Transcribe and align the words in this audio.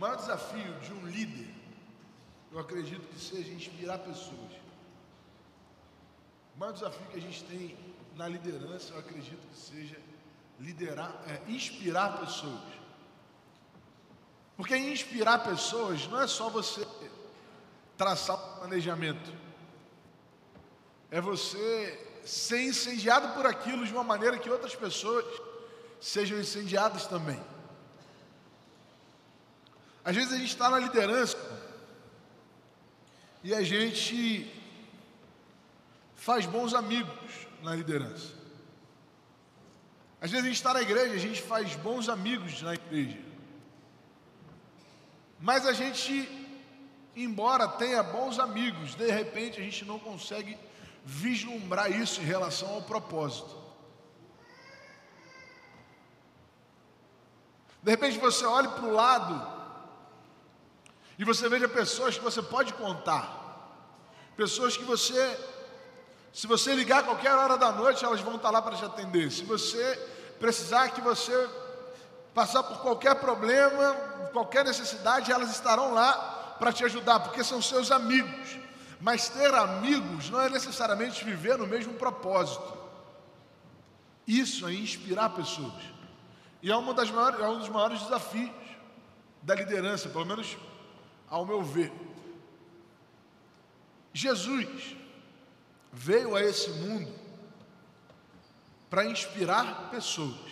maior 0.00 0.16
desafio 0.16 0.72
de 0.80 0.92
um 0.94 1.06
líder, 1.06 1.54
eu 2.50 2.58
acredito 2.58 3.06
que 3.06 3.20
seja 3.20 3.52
inspirar 3.52 3.98
pessoas. 3.98 4.52
O 6.56 6.58
maior 6.58 6.72
desafio 6.72 7.06
que 7.08 7.18
a 7.18 7.20
gente 7.20 7.44
tem 7.44 7.76
na 8.16 8.26
liderança, 8.26 8.94
eu 8.94 8.98
acredito 8.98 9.46
que 9.46 9.56
seja 9.56 9.98
liderar, 10.58 11.22
é, 11.28 11.50
inspirar 11.50 12.18
pessoas. 12.18 12.80
Porque 14.56 14.74
inspirar 14.74 15.40
pessoas 15.40 16.06
não 16.08 16.20
é 16.20 16.26
só 16.26 16.48
você 16.48 16.86
traçar 17.96 18.36
um 18.36 18.58
planejamento, 18.60 19.32
é 21.10 21.20
você 21.20 22.22
ser 22.24 22.62
incendiado 22.62 23.34
por 23.34 23.44
aquilo 23.44 23.86
de 23.86 23.92
uma 23.92 24.04
maneira 24.04 24.38
que 24.38 24.48
outras 24.48 24.74
pessoas 24.74 25.26
sejam 26.00 26.38
incendiadas 26.38 27.06
também. 27.06 27.40
Às 30.04 30.16
vezes 30.16 30.32
a 30.32 30.36
gente 30.36 30.48
está 30.48 30.70
na 30.70 30.78
liderança 30.78 31.36
e 33.42 33.54
a 33.54 33.62
gente 33.62 34.50
faz 36.14 36.46
bons 36.46 36.74
amigos 36.74 37.46
na 37.62 37.74
liderança. 37.74 38.34
Às 40.20 40.30
vezes 40.30 40.44
a 40.44 40.48
gente 40.48 40.56
está 40.56 40.74
na 40.74 40.82
igreja, 40.82 41.14
a 41.14 41.18
gente 41.18 41.40
faz 41.40 41.74
bons 41.76 42.08
amigos 42.08 42.60
na 42.62 42.74
igreja. 42.74 43.18
Mas 45.38 45.66
a 45.66 45.72
gente, 45.72 46.28
embora 47.16 47.66
tenha 47.66 48.02
bons 48.02 48.38
amigos, 48.38 48.94
de 48.94 49.10
repente 49.10 49.58
a 49.58 49.62
gente 49.62 49.84
não 49.84 49.98
consegue 49.98 50.58
vislumbrar 51.04 51.90
isso 51.90 52.20
em 52.20 52.24
relação 52.24 52.68
ao 52.68 52.82
propósito. 52.82 53.58
De 57.82 57.90
repente 57.90 58.18
você 58.18 58.44
olha 58.44 58.68
para 58.68 58.84
o 58.84 58.92
lado 58.92 59.59
e 61.20 61.24
você 61.24 61.50
veja 61.50 61.68
pessoas 61.68 62.16
que 62.16 62.24
você 62.24 62.40
pode 62.40 62.72
contar, 62.72 63.26
pessoas 64.38 64.74
que 64.74 64.84
você, 64.84 65.38
se 66.32 66.46
você 66.46 66.74
ligar 66.74 67.00
a 67.00 67.02
qualquer 67.02 67.34
hora 67.34 67.58
da 67.58 67.70
noite, 67.70 68.02
elas 68.02 68.22
vão 68.22 68.36
estar 68.36 68.48
lá 68.48 68.62
para 68.62 68.74
te 68.74 68.86
atender. 68.86 69.30
Se 69.30 69.44
você 69.44 69.96
precisar 70.40 70.88
que 70.88 71.02
você 71.02 71.46
passar 72.32 72.62
por 72.62 72.78
qualquer 72.78 73.16
problema, 73.16 73.92
qualquer 74.32 74.64
necessidade, 74.64 75.30
elas 75.30 75.50
estarão 75.50 75.92
lá 75.92 76.56
para 76.58 76.72
te 76.72 76.86
ajudar, 76.86 77.20
porque 77.20 77.44
são 77.44 77.60
seus 77.60 77.90
amigos. 77.90 78.58
Mas 78.98 79.28
ter 79.28 79.54
amigos 79.54 80.30
não 80.30 80.40
é 80.40 80.48
necessariamente 80.48 81.22
viver 81.22 81.58
no 81.58 81.66
mesmo 81.66 81.92
propósito. 81.92 82.78
Isso 84.26 84.66
é 84.66 84.72
inspirar 84.72 85.28
pessoas. 85.28 85.82
E 86.62 86.70
é, 86.70 86.76
uma 86.76 86.94
das 86.94 87.10
maiores, 87.10 87.40
é 87.40 87.46
um 87.46 87.58
dos 87.58 87.68
maiores 87.68 88.00
desafios 88.00 88.50
da 89.42 89.54
liderança, 89.54 90.08
pelo 90.08 90.24
menos 90.24 90.56
ao 91.30 91.46
meu 91.46 91.62
ver. 91.62 91.92
Jesus 94.12 94.96
veio 95.92 96.34
a 96.34 96.42
esse 96.42 96.70
mundo 96.70 97.10
para 98.90 99.04
inspirar 99.04 99.88
pessoas, 99.90 100.50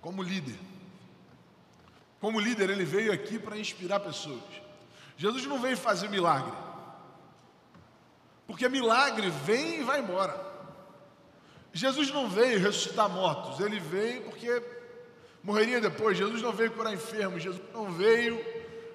como 0.00 0.22
líder. 0.22 0.58
Como 2.20 2.38
líder, 2.40 2.70
ele 2.70 2.84
veio 2.84 3.12
aqui 3.12 3.38
para 3.38 3.58
inspirar 3.58 4.00
pessoas. 4.00 4.42
Jesus 5.16 5.44
não 5.46 5.60
veio 5.60 5.76
fazer 5.76 6.08
milagre, 6.08 6.52
porque 8.46 8.68
milagre 8.68 9.28
vem 9.30 9.80
e 9.80 9.84
vai 9.84 10.00
embora. 10.00 10.54
Jesus 11.72 12.12
não 12.12 12.30
veio 12.30 12.60
ressuscitar 12.60 13.08
mortos, 13.08 13.58
ele 13.58 13.80
veio 13.80 14.22
porque 14.22 14.62
morreria 15.42 15.80
depois. 15.80 16.16
Jesus 16.16 16.40
não 16.40 16.52
veio 16.52 16.70
curar 16.70 16.94
enfermos, 16.94 17.42
Jesus 17.42 17.62
não 17.72 17.90
veio 17.90 18.53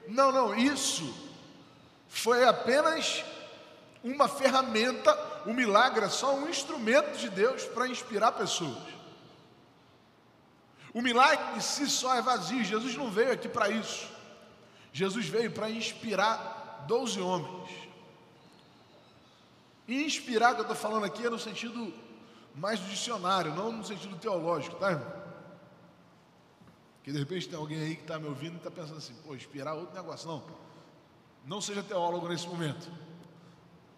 não, 0.09 0.31
não, 0.31 0.55
isso 0.55 1.13
foi 2.07 2.43
apenas 2.43 3.23
uma 4.03 4.27
ferramenta, 4.27 5.13
o 5.45 5.51
um 5.51 5.53
milagre 5.53 6.05
é 6.05 6.09
só 6.09 6.35
um 6.35 6.49
instrumento 6.49 7.17
de 7.17 7.29
Deus 7.29 7.63
para 7.65 7.87
inspirar 7.87 8.31
pessoas. 8.31 8.77
O 10.93 11.01
milagre 11.01 11.57
em 11.57 11.61
si 11.61 11.87
só 11.87 12.15
é 12.15 12.21
vazio, 12.21 12.63
Jesus 12.63 12.95
não 12.95 13.11
veio 13.11 13.31
aqui 13.31 13.47
para 13.47 13.69
isso. 13.69 14.07
Jesus 14.91 15.27
veio 15.27 15.51
para 15.51 15.69
inspirar 15.69 16.85
doze 16.87 17.21
homens. 17.21 17.69
Inspirar 19.87 20.53
que 20.53 20.61
eu 20.61 20.63
estou 20.63 20.75
falando 20.75 21.05
aqui 21.05 21.25
é 21.25 21.29
no 21.29 21.39
sentido 21.39 21.93
mais 22.55 22.79
do 22.79 22.89
dicionário, 22.89 23.53
não 23.53 23.71
no 23.71 23.85
sentido 23.85 24.17
teológico, 24.17 24.75
tá, 24.77 24.91
irmão? 24.91 25.18
Que 27.03 27.11
de 27.11 27.19
repente 27.19 27.47
tem 27.47 27.57
alguém 27.57 27.79
aí 27.79 27.95
que 27.95 28.01
está 28.01 28.19
me 28.19 28.27
ouvindo 28.27 28.53
e 28.53 28.57
está 28.57 28.69
pensando 28.69 28.97
assim, 28.97 29.13
pô, 29.23 29.35
inspirar 29.35 29.73
outro 29.73 29.95
negócio. 29.95 30.27
Não. 30.27 30.43
Não 31.45 31.61
seja 31.61 31.81
teólogo 31.81 32.27
nesse 32.27 32.47
momento. 32.47 32.87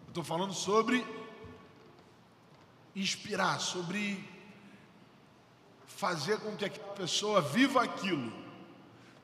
Eu 0.04 0.08
estou 0.08 0.24
falando 0.24 0.52
sobre 0.52 1.04
inspirar, 2.94 3.60
sobre 3.60 4.22
fazer 5.86 6.38
com 6.40 6.56
que 6.56 6.64
a 6.64 6.70
pessoa 6.70 7.40
viva 7.40 7.82
aquilo. 7.82 8.32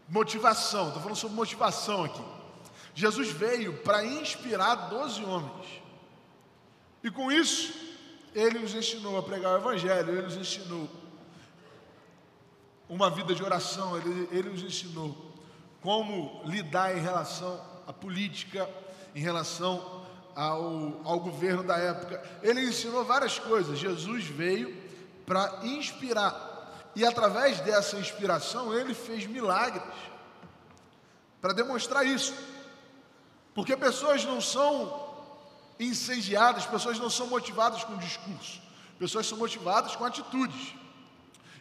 Motivação, 0.08 0.88
estou 0.88 1.02
falando 1.02 1.18
sobre 1.18 1.36
motivação 1.36 2.04
aqui. 2.04 2.22
Jesus 2.94 3.30
veio 3.30 3.78
para 3.78 4.04
inspirar 4.04 4.88
doze 4.88 5.24
homens. 5.24 5.82
E 7.02 7.10
com 7.10 7.30
isso, 7.30 7.72
ele 8.34 8.58
os 8.58 8.74
ensinou 8.74 9.18
a 9.18 9.22
pregar 9.22 9.52
o 9.54 9.58
Evangelho, 9.58 10.16
ele 10.16 10.26
os 10.26 10.36
ensinou 10.36 10.88
uma 12.88 13.10
vida 13.10 13.34
de 13.34 13.42
oração, 13.42 13.96
ele, 13.96 14.28
ele 14.32 14.50
nos 14.50 14.62
ensinou 14.62 15.14
como 15.80 16.42
lidar 16.44 16.96
em 16.96 17.00
relação 17.00 17.60
à 17.86 17.92
política, 17.92 18.68
em 19.14 19.20
relação 19.20 20.04
ao, 20.34 21.00
ao 21.04 21.20
governo 21.20 21.62
da 21.62 21.76
época. 21.76 22.22
Ele 22.42 22.62
ensinou 22.62 23.04
várias 23.04 23.38
coisas. 23.38 23.78
Jesus 23.78 24.24
veio 24.24 24.74
para 25.26 25.60
inspirar, 25.62 26.90
e 26.96 27.04
através 27.04 27.60
dessa 27.60 27.98
inspiração, 27.98 28.74
ele 28.74 28.94
fez 28.94 29.26
milagres 29.26 29.82
para 31.40 31.52
demonstrar 31.52 32.06
isso. 32.06 32.34
Porque 33.54 33.76
pessoas 33.76 34.24
não 34.24 34.40
são 34.40 35.06
incendiadas, 35.78 36.66
pessoas 36.66 36.98
não 36.98 37.10
são 37.10 37.26
motivadas 37.26 37.84
com 37.84 37.96
discurso, 37.96 38.60
pessoas 38.98 39.26
são 39.26 39.36
motivadas 39.36 39.94
com 39.96 40.04
atitudes. 40.04 40.74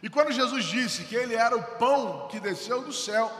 E 0.02 0.08
quando 0.08 0.32
Jesus 0.32 0.64
disse 0.64 1.04
que 1.04 1.16
ele 1.16 1.34
era 1.34 1.56
o 1.56 1.62
pão 1.76 2.28
que 2.28 2.38
desceu 2.38 2.82
do 2.82 2.92
céu, 2.92 3.30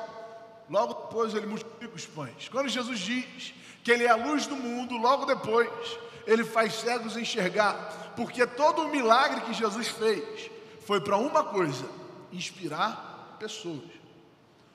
logo 0.69 0.95
depois 0.95 1.35
ele 1.35 1.47
multiplica 1.47 1.95
os 1.95 2.07
pães. 2.07 2.49
Quando 2.49 2.69
Jesus 2.69 2.99
diz 2.99 3.55
que 3.85 3.93
ele 3.93 4.05
é 4.05 4.11
a 4.11 4.17
luz 4.17 4.47
do 4.47 4.57
mundo, 4.57 4.97
logo 4.97 5.25
depois 5.25 5.99
ele 6.27 6.45
faz 6.45 6.75
cegos 6.75 7.17
enxergar, 7.17 8.13
porque 8.17 8.47
todo 8.47 8.83
o 8.83 8.89
milagre 8.89 9.41
que 9.43 9.55
Jesus 9.55 9.89
fez 9.89 10.51
foi 10.87 11.01
para 11.01 11.17
uma 11.17 11.45
coisa: 11.45 11.89
inspirar 12.33 13.37
pessoas, 13.39 13.89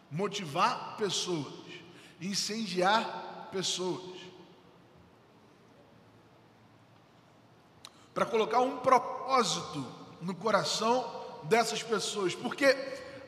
motivar 0.09 0.95
pessoas, 0.97 1.53
incendiar 2.21 3.50
pessoas. 3.51 4.13
Para 8.13 8.25
colocar 8.25 8.61
um 8.61 8.77
propósito 8.77 9.85
no 10.21 10.35
coração 10.35 11.22
dessas 11.43 11.81
pessoas, 11.83 12.35
porque 12.35 12.75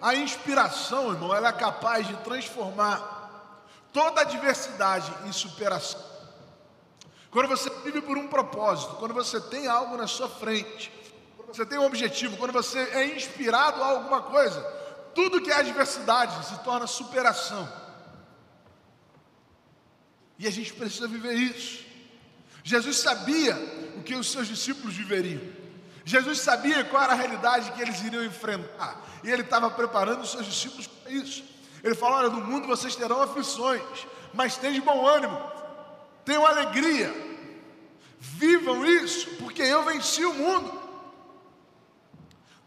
a 0.02 0.14
inspiração, 0.16 1.12
irmão, 1.12 1.34
ela 1.34 1.50
é 1.50 1.54
capaz 1.54 2.08
de 2.08 2.16
transformar 2.18 3.16
toda 3.92 4.22
adversidade 4.22 5.12
em 5.26 5.32
superação. 5.32 6.04
Quando 7.32 7.48
você 7.48 7.70
vive 7.84 8.02
por 8.02 8.18
um 8.18 8.28
propósito, 8.28 8.96
quando 8.96 9.14
você 9.14 9.42
tem 9.42 9.68
algo 9.68 9.98
na 9.98 10.08
sua 10.08 10.30
frente, 10.30 10.92
quando 11.36 11.56
você 11.56 11.66
tem 11.66 11.78
um 11.78 11.86
objetivo, 11.86 12.38
quando 12.38 12.52
você 12.52 12.80
é 12.80 13.16
inspirado 13.16 13.82
a 13.84 13.88
alguma 13.88 14.22
coisa, 14.22 14.62
tudo 15.14 15.42
que 15.42 15.52
é 15.52 15.56
adversidade 15.56 16.46
se 16.46 16.58
torna 16.60 16.88
superação. 16.88 17.68
E 20.38 20.48
a 20.48 20.52
gente 20.52 20.74
precisa 20.74 21.08
viver 21.08 21.34
isso. 21.34 21.86
Jesus 22.64 22.98
sabia 22.98 23.56
o 23.98 24.04
que 24.04 24.16
os 24.16 24.32
seus 24.32 24.48
discípulos 24.48 24.96
viveriam. 24.96 25.42
Jesus 26.06 26.40
sabia 26.40 26.86
qual 26.86 27.02
era 27.02 27.14
a 27.14 27.16
realidade 27.16 27.72
que 27.72 27.82
eles 27.82 28.00
iriam 28.04 28.24
enfrentar, 28.24 29.02
e 29.24 29.32
ele 29.32 29.42
estava 29.42 29.72
preparando 29.72 30.22
os 30.22 30.30
seus 30.30 30.46
discípulos 30.46 30.86
para 30.86 31.12
isso. 31.12 31.44
Ele 31.84 31.96
falou: 31.96 32.18
Olha, 32.20 32.30
no 32.30 32.42
mundo 32.42 32.68
vocês 32.68 32.96
terão 32.96 33.24
aflições, 33.24 33.82
mas 34.32 34.56
tenham 34.56 34.86
bom 34.86 35.08
ânimo, 35.08 35.36
tenham 36.24 36.46
alegria, 36.46 37.12
vivam 38.20 38.86
isso, 38.86 39.32
porque 39.38 39.64
eu 39.64 39.84
venci 39.84 40.24
o 40.24 40.34
mundo. 40.34 40.80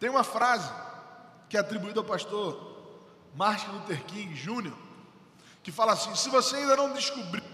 Tem 0.00 0.10
uma 0.10 0.24
frase 0.24 0.70
que 1.48 1.56
é 1.56 1.60
atribuída 1.60 2.00
ao 2.00 2.04
pastor 2.04 2.76
Martin 3.36 3.70
Luther 3.70 4.02
King 4.04 4.34
Jr., 4.34 4.72
que 5.62 5.70
fala 5.70 5.92
assim: 5.92 6.12
se 6.16 6.28
você 6.28 6.56
ainda 6.56 6.76
não 6.76 6.92
descobriu 6.92 7.44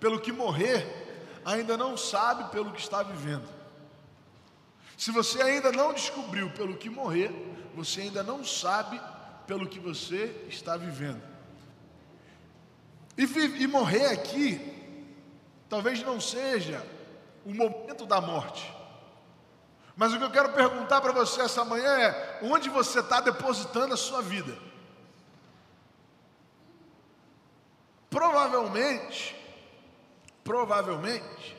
pelo 0.00 0.20
que 0.20 0.32
morrer, 0.32 1.42
ainda 1.44 1.76
não 1.76 1.98
sabe 1.98 2.50
pelo 2.50 2.72
que 2.72 2.80
está 2.80 3.02
vivendo. 3.02 3.57
Se 4.98 5.12
você 5.12 5.40
ainda 5.40 5.70
não 5.70 5.94
descobriu 5.94 6.50
pelo 6.50 6.76
que 6.76 6.90
morrer, 6.90 7.30
você 7.72 8.00
ainda 8.00 8.20
não 8.24 8.44
sabe 8.44 9.00
pelo 9.46 9.68
que 9.68 9.78
você 9.78 10.44
está 10.48 10.76
vivendo. 10.76 11.22
E, 13.16 13.22
e 13.62 13.66
morrer 13.68 14.06
aqui, 14.06 14.60
talvez 15.68 16.02
não 16.02 16.20
seja 16.20 16.84
o 17.46 17.54
momento 17.54 18.06
da 18.06 18.20
morte. 18.20 18.74
Mas 19.94 20.12
o 20.12 20.18
que 20.18 20.24
eu 20.24 20.32
quero 20.32 20.52
perguntar 20.52 21.00
para 21.00 21.12
você 21.12 21.42
essa 21.42 21.64
manhã 21.64 21.96
é: 22.00 22.40
onde 22.42 22.68
você 22.68 22.98
está 22.98 23.20
depositando 23.20 23.94
a 23.94 23.96
sua 23.96 24.20
vida? 24.20 24.58
Provavelmente, 28.10 29.36
provavelmente, 30.42 31.57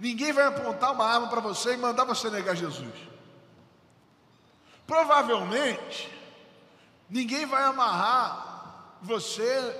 ninguém 0.00 0.32
vai 0.32 0.46
apontar 0.46 0.92
uma 0.92 1.04
arma 1.04 1.28
para 1.28 1.40
você 1.40 1.74
e 1.74 1.76
mandar 1.76 2.04
você 2.04 2.30
negar 2.30 2.56
Jesus. 2.56 2.94
Provavelmente, 4.86 6.10
ninguém 7.08 7.44
vai 7.44 7.62
amarrar 7.64 8.96
você, 9.02 9.76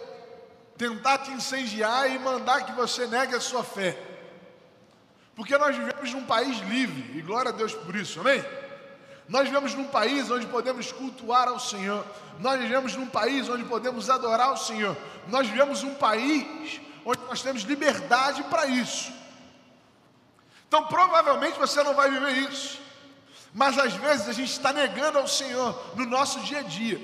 tentar 0.76 1.18
te 1.18 1.30
incendiar 1.30 2.10
e 2.10 2.18
mandar 2.18 2.66
que 2.66 2.72
você 2.72 3.06
negue 3.06 3.34
a 3.34 3.40
sua 3.40 3.64
fé. 3.64 3.98
Porque 5.34 5.56
nós 5.56 5.74
vivemos 5.74 6.12
num 6.12 6.26
país 6.26 6.58
livre, 6.58 7.18
e 7.18 7.22
glória 7.22 7.48
a 7.48 7.54
Deus 7.54 7.74
por 7.74 7.96
isso, 7.96 8.20
amém? 8.20 8.44
Nós 9.26 9.44
vivemos 9.44 9.74
num 9.74 9.88
país 9.88 10.30
onde 10.30 10.46
podemos 10.46 10.92
cultuar 10.92 11.48
ao 11.48 11.58
Senhor, 11.58 12.04
nós 12.40 12.60
vivemos 12.60 12.94
num 12.94 13.06
país 13.06 13.48
onde 13.48 13.64
podemos 13.64 14.10
adorar 14.10 14.52
o 14.52 14.56
Senhor, 14.56 14.96
nós 15.28 15.48
vivemos 15.48 15.82
num 15.82 15.94
país 15.94 16.80
onde 17.06 17.22
nós 17.22 17.40
temos 17.40 17.62
liberdade 17.62 18.42
para 18.44 18.66
isso. 18.66 19.19
Então, 20.70 20.86
provavelmente 20.86 21.58
você 21.58 21.82
não 21.82 21.94
vai 21.94 22.08
viver 22.08 22.48
isso, 22.48 22.78
mas 23.52 23.76
às 23.76 23.92
vezes 23.92 24.28
a 24.28 24.32
gente 24.32 24.52
está 24.52 24.72
negando 24.72 25.18
ao 25.18 25.26
Senhor 25.26 25.76
no 25.96 26.06
nosso 26.06 26.38
dia 26.42 26.60
a 26.60 26.62
dia, 26.62 27.00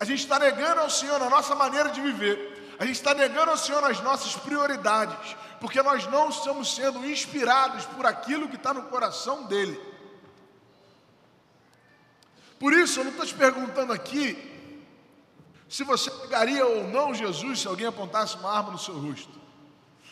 a 0.00 0.04
gente 0.06 0.20
está 0.20 0.38
negando 0.38 0.80
ao 0.80 0.88
Senhor 0.88 1.20
na 1.20 1.28
nossa 1.28 1.54
maneira 1.54 1.90
de 1.90 2.00
viver, 2.00 2.74
a 2.78 2.86
gente 2.86 2.96
está 2.96 3.12
negando 3.12 3.50
ao 3.50 3.58
Senhor 3.58 3.82
nas 3.82 4.00
nossas 4.00 4.34
prioridades, 4.36 5.36
porque 5.60 5.82
nós 5.82 6.06
não 6.06 6.30
estamos 6.30 6.74
sendo 6.74 7.06
inspirados 7.06 7.84
por 7.84 8.06
aquilo 8.06 8.48
que 8.48 8.56
está 8.56 8.72
no 8.72 8.84
coração 8.84 9.44
dele. 9.44 9.78
Por 12.58 12.72
isso, 12.72 13.00
eu 13.00 13.04
não 13.04 13.10
estou 13.10 13.26
te 13.26 13.34
perguntando 13.34 13.92
aqui 13.92 14.54
se 15.68 15.84
você 15.84 16.10
pegaria 16.10 16.64
ou 16.64 16.88
não 16.88 17.12
Jesus 17.12 17.60
se 17.60 17.68
alguém 17.68 17.88
apontasse 17.88 18.36
uma 18.36 18.56
arma 18.56 18.70
no 18.70 18.78
seu 18.78 18.98
rosto. 18.98 19.45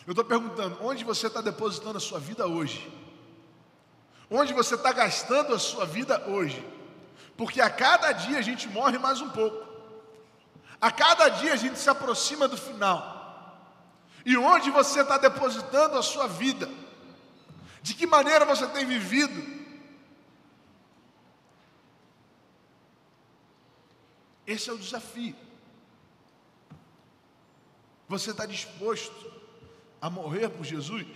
Eu 0.05 0.11
estou 0.11 0.23
perguntando 0.23 0.77
onde 0.81 1.03
você 1.03 1.27
está 1.27 1.41
depositando 1.41 1.97
a 1.97 2.01
sua 2.01 2.19
vida 2.19 2.45
hoje. 2.45 2.91
Onde 4.29 4.53
você 4.53 4.75
está 4.75 4.91
gastando 4.91 5.53
a 5.53 5.59
sua 5.59 5.85
vida 5.85 6.27
hoje. 6.27 6.63
Porque 7.35 7.59
a 7.59 7.69
cada 7.69 8.11
dia 8.11 8.37
a 8.37 8.41
gente 8.41 8.67
morre 8.67 8.99
mais 8.99 9.19
um 9.19 9.29
pouco. 9.29 9.65
A 10.79 10.91
cada 10.91 11.29
dia 11.29 11.53
a 11.53 11.55
gente 11.55 11.79
se 11.79 11.89
aproxima 11.89 12.47
do 12.47 12.55
final. 12.55 13.15
E 14.23 14.37
onde 14.37 14.69
você 14.69 15.01
está 15.01 15.17
depositando 15.17 15.97
a 15.97 16.03
sua 16.03 16.27
vida? 16.27 16.69
De 17.81 17.93
que 17.93 18.05
maneira 18.05 18.45
você 18.45 18.67
tem 18.67 18.85
vivido? 18.85 19.55
Esse 24.45 24.69
é 24.69 24.73
o 24.73 24.77
desafio. 24.77 25.35
Você 28.07 28.29
está 28.29 28.45
disposto 28.45 29.34
a 30.05 30.09
morrer 30.09 30.49
por 30.49 30.63
Jesus? 30.63 31.07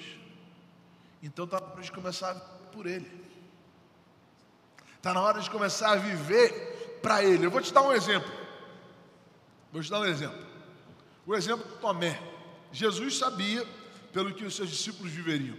Então 1.21 1.45
está 1.45 1.59
na 1.59 1.67
hora 1.67 1.81
de 1.81 1.91
começar 1.91 2.29
a 2.31 2.33
viver 2.33 2.71
por 2.71 2.85
Ele. 2.87 3.25
Está 4.97 5.13
na 5.13 5.21
hora 5.21 5.41
de 5.41 5.49
começar 5.49 5.91
a 5.91 5.95
viver 5.95 6.99
para 7.01 7.23
Ele. 7.23 7.45
Eu 7.45 7.51
vou 7.51 7.61
te 7.61 7.71
dar 7.71 7.83
um 7.83 7.93
exemplo. 7.93 8.31
Vou 9.71 9.83
te 9.83 9.91
dar 9.91 9.99
um 9.99 10.05
exemplo. 10.05 10.43
O 11.25 11.35
exemplo 11.35 11.67
do 11.67 11.75
Tomé. 11.75 12.19
Jesus 12.71 13.17
sabia 13.17 13.63
pelo 14.11 14.33
que 14.33 14.43
os 14.43 14.55
seus 14.55 14.69
discípulos 14.69 15.11
viveriam, 15.11 15.55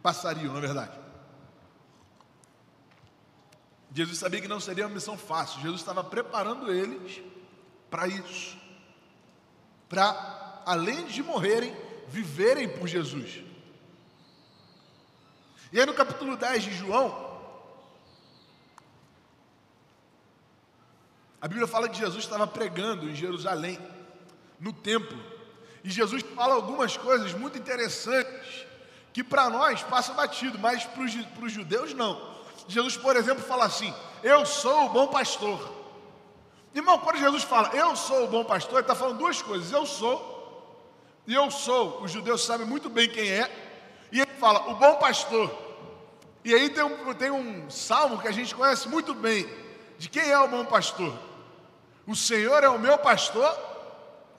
passariam, 0.00 0.54
na 0.54 0.60
verdade. 0.60 0.96
Jesus 3.92 4.18
sabia 4.18 4.40
que 4.40 4.48
não 4.48 4.60
seria 4.60 4.86
uma 4.86 4.94
missão 4.94 5.18
fácil. 5.18 5.60
Jesus 5.60 5.80
estava 5.80 6.04
preparando 6.04 6.72
eles 6.72 7.20
para 7.90 8.06
isso. 8.06 8.56
Para, 9.88 10.62
além 10.64 11.06
de 11.06 11.22
morrerem, 11.24 11.74
viverem 12.08 12.68
por 12.68 12.86
Jesus. 12.88 13.42
E 15.72 15.78
aí 15.78 15.86
no 15.86 15.94
capítulo 15.94 16.36
10 16.36 16.64
de 16.64 16.72
João, 16.72 17.28
a 21.40 21.46
Bíblia 21.46 21.66
fala 21.66 21.88
que 21.88 21.98
Jesus 21.98 22.24
estava 22.24 22.46
pregando 22.46 23.08
em 23.08 23.14
Jerusalém, 23.14 23.78
no 24.58 24.72
templo. 24.72 25.18
E 25.84 25.90
Jesus 25.90 26.22
fala 26.34 26.54
algumas 26.54 26.96
coisas 26.96 27.32
muito 27.32 27.58
interessantes 27.58 28.66
que 29.12 29.22
para 29.22 29.48
nós 29.48 29.82
passa 29.82 30.12
batido, 30.12 30.58
mas 30.58 30.84
para 30.84 31.02
os 31.02 31.52
judeus 31.52 31.94
não. 31.94 32.38
Jesus, 32.66 32.96
por 32.96 33.16
exemplo, 33.16 33.42
fala 33.42 33.66
assim: 33.66 33.94
Eu 34.22 34.44
sou 34.44 34.86
o 34.86 34.88
bom 34.90 35.08
pastor. 35.08 35.78
Irmão, 36.74 36.98
quando 36.98 37.18
Jesus 37.18 37.42
fala 37.42 37.74
eu 37.74 37.96
sou 37.96 38.24
o 38.24 38.28
bom 38.28 38.44
pastor, 38.44 38.74
ele 38.74 38.80
está 38.82 38.94
falando 38.94 39.18
duas 39.18 39.40
coisas: 39.40 39.72
eu 39.72 39.86
sou, 39.86 40.37
e 41.28 41.34
eu 41.34 41.50
sou. 41.50 42.02
Os 42.02 42.10
judeus 42.10 42.42
sabem 42.42 42.66
muito 42.66 42.88
bem 42.88 43.06
quem 43.06 43.30
é, 43.30 43.52
e 44.10 44.18
ele 44.18 44.30
fala 44.40 44.70
o 44.70 44.74
bom 44.76 44.96
pastor. 44.96 45.54
E 46.42 46.54
aí 46.54 46.70
tem 46.70 46.82
um, 46.82 47.14
tem 47.14 47.30
um 47.30 47.70
salmo 47.70 48.18
que 48.18 48.26
a 48.26 48.32
gente 48.32 48.54
conhece 48.54 48.88
muito 48.88 49.12
bem: 49.12 49.46
de 49.98 50.08
quem 50.08 50.30
é 50.30 50.38
o 50.38 50.48
bom 50.48 50.64
pastor? 50.64 51.14
O 52.06 52.16
Senhor 52.16 52.64
é 52.64 52.68
o 52.70 52.78
meu 52.78 52.96
pastor 52.96 53.54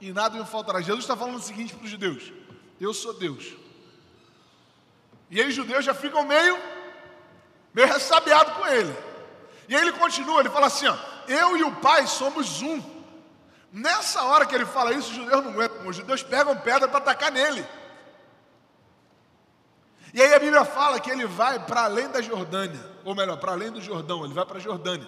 e 0.01 0.11
nada 0.11 0.39
me 0.39 0.45
faltará. 0.45 0.81
Jesus 0.81 1.03
está 1.03 1.15
falando 1.15 1.35
o 1.35 1.41
seguinte 1.41 1.75
para 1.75 1.85
os 1.85 1.91
judeus: 1.91 2.33
Eu 2.81 2.91
sou 2.91 3.13
Deus. 3.13 3.53
E 5.29 5.39
aí 5.39 5.47
os 5.47 5.53
judeus 5.53 5.85
já 5.85 5.93
ficam 5.93 6.25
meio, 6.25 6.57
meio 7.71 7.87
ressabiados 7.87 8.53
com 8.53 8.65
ele. 8.65 8.95
E 9.67 9.75
aí 9.75 9.81
ele 9.83 9.91
continua, 9.91 10.39
ele 10.39 10.49
fala 10.49 10.65
assim: 10.65 10.87
ó, 10.87 10.97
Eu 11.27 11.55
e 11.55 11.63
o 11.63 11.75
Pai 11.75 12.07
somos 12.07 12.63
um. 12.63 12.98
Nessa 13.71 14.23
hora 14.23 14.45
que 14.45 14.55
ele 14.55 14.65
fala 14.65 14.93
isso, 14.93 15.11
os 15.11 15.15
judeus 15.15 15.43
não 15.43 15.51
aguentam, 15.51 15.87
os 15.87 15.95
judeus 15.95 16.23
pegam 16.23 16.57
pedra 16.57 16.87
para 16.87 16.97
atacar 16.97 17.31
nele. 17.31 17.65
E 20.13 20.21
aí 20.21 20.33
a 20.33 20.39
Bíblia 20.39 20.65
fala 20.65 20.99
que 20.99 21.09
ele 21.11 21.25
vai 21.27 21.59
para 21.59 21.83
além 21.83 22.09
da 22.09 22.21
Jordânia, 22.21 22.83
ou 23.05 23.13
melhor, 23.13 23.37
para 23.37 23.51
além 23.51 23.71
do 23.71 23.79
Jordão, 23.79 24.25
ele 24.25 24.33
vai 24.33 24.45
para 24.45 24.57
a 24.57 24.61
Jordânia. 24.61 25.07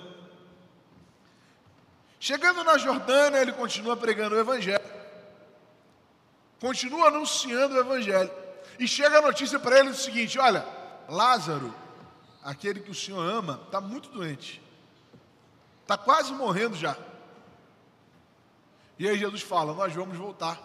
Chegando 2.19 2.63
na 2.63 2.77
Jordânia, 2.77 3.39
ele 3.39 3.51
continua 3.51 3.97
pregando 3.97 4.35
o 4.35 4.39
Evangelho, 4.39 4.79
continua 6.59 7.07
anunciando 7.07 7.75
o 7.75 7.79
Evangelho, 7.79 8.31
e 8.77 8.87
chega 8.87 9.17
a 9.17 9.21
notícia 9.21 9.59
para 9.59 9.79
ele 9.79 9.89
o 9.89 9.95
seguinte: 9.95 10.37
olha, 10.37 10.63
Lázaro, 11.09 11.73
aquele 12.43 12.79
que 12.79 12.91
o 12.91 12.95
Senhor 12.95 13.21
ama, 13.21 13.59
está 13.65 13.81
muito 13.81 14.09
doente, 14.09 14.61
está 15.81 15.97
quase 15.97 16.31
morrendo 16.31 16.75
já. 16.77 16.95
E 19.01 19.09
aí 19.09 19.17
Jesus 19.17 19.41
fala: 19.41 19.73
Nós 19.73 19.91
vamos 19.95 20.15
voltar 20.15 20.61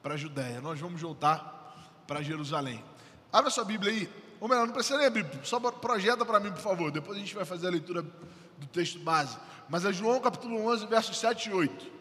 para 0.00 0.14
a 0.14 0.16
Judéia, 0.16 0.60
nós 0.60 0.78
vamos 0.78 1.00
voltar 1.00 1.74
para 2.06 2.22
Jerusalém. 2.22 2.84
Abra 3.32 3.50
sua 3.50 3.64
Bíblia 3.64 3.90
aí, 3.90 4.08
ou 4.38 4.48
melhor, 4.48 4.64
não 4.64 4.72
precisa 4.72 4.96
ler 4.98 5.06
a 5.06 5.10
Bíblia, 5.10 5.40
só 5.42 5.58
projeta 5.58 6.24
para 6.24 6.38
mim, 6.38 6.52
por 6.52 6.60
favor, 6.60 6.92
depois 6.92 7.16
a 7.16 7.20
gente 7.20 7.34
vai 7.34 7.44
fazer 7.44 7.66
a 7.66 7.70
leitura 7.70 8.02
do 8.02 8.66
texto 8.68 9.00
base 9.00 9.36
mas 9.68 9.84
é 9.84 9.92
João 9.92 10.20
capítulo 10.20 10.64
11, 10.68 10.86
versos 10.86 11.18
7 11.18 11.48
e 11.48 11.52
8. 11.52 11.92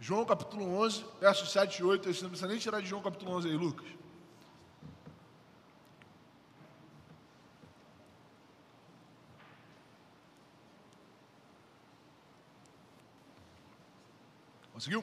João 0.00 0.24
capítulo 0.24 0.76
11, 0.80 1.04
versos 1.20 1.52
7 1.52 1.78
e 1.78 1.84
8. 1.84 2.12
Você 2.12 2.22
não 2.22 2.30
precisa 2.30 2.48
nem 2.48 2.58
tirar 2.58 2.80
de 2.80 2.88
João 2.88 3.02
capítulo 3.02 3.30
11 3.36 3.48
aí, 3.48 3.56
Lucas. 3.56 3.86
Conseguiu? 14.76 15.02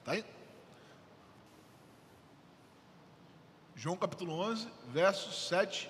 Está 0.00 0.10
aí? 0.10 0.24
João 3.76 3.96
capítulo 3.96 4.32
11, 4.40 4.68
versos 4.88 5.46
7 5.46 5.88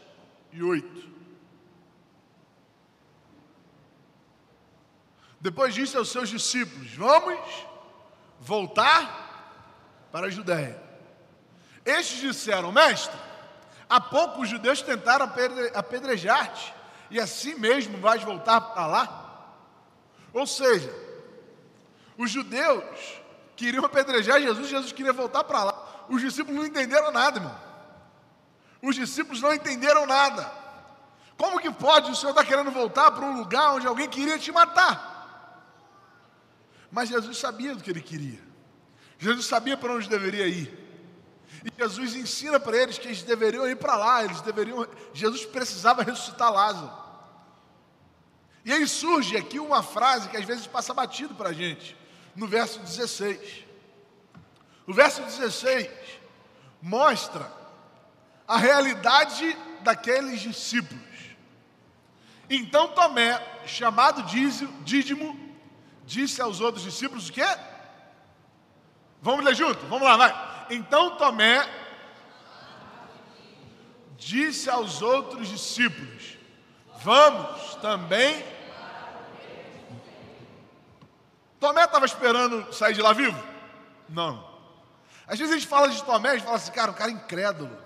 e 0.53 0.63
8. 0.63 1.11
Depois 5.41 5.75
disse 5.75 5.97
aos 5.97 6.11
seus 6.11 6.29
discípulos: 6.29 6.93
Vamos 6.93 7.67
voltar 8.39 10.11
para 10.13 10.27
a 10.27 10.31
Judéia. 10.31 10.92
Estes 11.85 12.21
disseram: 12.21 12.73
Mestre, 12.73 13.19
há 13.89 14.01
pouco 14.01 14.43
os 14.43 14.49
judeus 14.49 14.83
tentaram 14.83 15.31
apedrejar-te, 15.75 16.75
e 17.11 17.21
assim 17.21 17.55
mesmo 17.55 17.99
vais 17.99 18.23
voltar 18.23 18.61
para 18.61 18.87
lá? 18.87 19.23
Ou 20.33 20.47
seja, 20.47 20.93
os 22.17 22.31
judeus 22.31 23.21
queriam 23.57 23.85
apedrejar 23.85 24.41
Jesus, 24.41 24.69
Jesus 24.69 24.93
queria 24.93 25.13
voltar 25.13 25.45
para 25.45 25.65
lá. 25.65 26.05
Os 26.09 26.21
discípulos 26.21 26.59
não 26.59 26.67
entenderam 26.67 27.11
nada, 27.11 27.39
irmão. 27.39 27.61
Os 28.83 28.97
discípulos 28.97 29.41
não 29.41 29.53
entenderam 29.53 30.07
nada. 30.07 30.51
Como 31.37 31.61
que 31.61 31.71
pode 31.71 32.11
o 32.11 32.17
Senhor 32.17 32.31
estar 32.31 32.45
querendo 32.45 32.71
voltar 32.71 33.11
para 33.11 33.25
um 33.25 33.37
lugar 33.37 33.75
onde 33.75 33.87
alguém 33.87 34.09
queria 34.09 34.39
te 34.39 34.51
matar? 34.53 35.11
Mas 36.91 37.09
Jesus 37.09 37.39
sabia 37.39 37.75
do 37.75 37.83
que 37.83 37.91
ele 37.91 38.03
queria. 38.03 38.41
Jesus 39.19 39.47
sabia 39.47 39.77
para 39.77 39.93
onde 39.93 40.09
deveria 40.09 40.47
ir. 40.47 40.82
E 41.65 41.73
Jesus 41.77 42.15
ensina 42.15 42.59
para 42.59 42.77
eles 42.77 42.99
que 42.99 43.07
eles 43.07 43.23
deveriam 43.23 43.67
ir 43.69 43.77
para 43.77 43.97
lá, 43.97 44.25
eles 44.25 44.41
deveriam. 44.41 44.87
Jesus 45.13 45.45
precisava 45.45 46.03
ressuscitar 46.03 46.53
Lázaro. 46.53 46.91
E 48.65 48.73
aí 48.73 48.87
surge 48.87 49.37
aqui 49.37 49.59
uma 49.59 49.83
frase 49.83 50.29
que 50.29 50.37
às 50.37 50.45
vezes 50.45 50.67
passa 50.67 50.95
batido 50.95 51.35
para 51.35 51.51
a 51.51 51.53
gente, 51.53 51.97
no 52.35 52.47
verso 52.47 52.79
16. 52.81 53.65
O 54.87 54.93
verso 54.93 55.23
16 55.23 55.89
mostra 56.81 57.51
a 58.47 58.57
realidade 58.57 59.57
daqueles 59.81 60.41
discípulos. 60.41 61.03
Então 62.49 62.89
Tomé, 62.89 63.41
chamado 63.67 64.23
Dídimo, 64.85 65.39
disse 66.05 66.41
aos 66.43 66.61
outros 66.61 66.85
discípulos 66.85 67.29
o 67.29 67.33
quê? 67.33 67.47
Vamos 69.21 69.45
ler 69.45 69.55
junto, 69.55 69.87
vamos 69.87 70.03
lá, 70.03 70.17
vai. 70.17 70.52
Então 70.75 71.17
Tomé 71.17 71.69
disse 74.17 74.71
aos 74.71 75.03
outros 75.03 75.49
discípulos: 75.49 76.39
Vamos 77.03 77.75
também. 77.75 78.43
Tomé 81.61 81.85
estava 81.85 82.07
esperando 82.07 82.73
sair 82.73 82.95
de 82.95 83.03
lá 83.03 83.13
vivo? 83.13 83.39
Não. 84.09 84.51
Às 85.27 85.39
vezes 85.39 85.55
a 85.55 85.59
gente 85.59 85.69
fala 85.69 85.91
de 85.91 86.03
Tomé, 86.03 86.31
a 86.31 86.33
gente 86.37 86.45
fala 86.45 86.57
assim, 86.57 86.73
cara, 86.73 86.91
o 86.91 86.95
cara 86.95 87.11
é 87.11 87.15
incrédulo. 87.15 87.79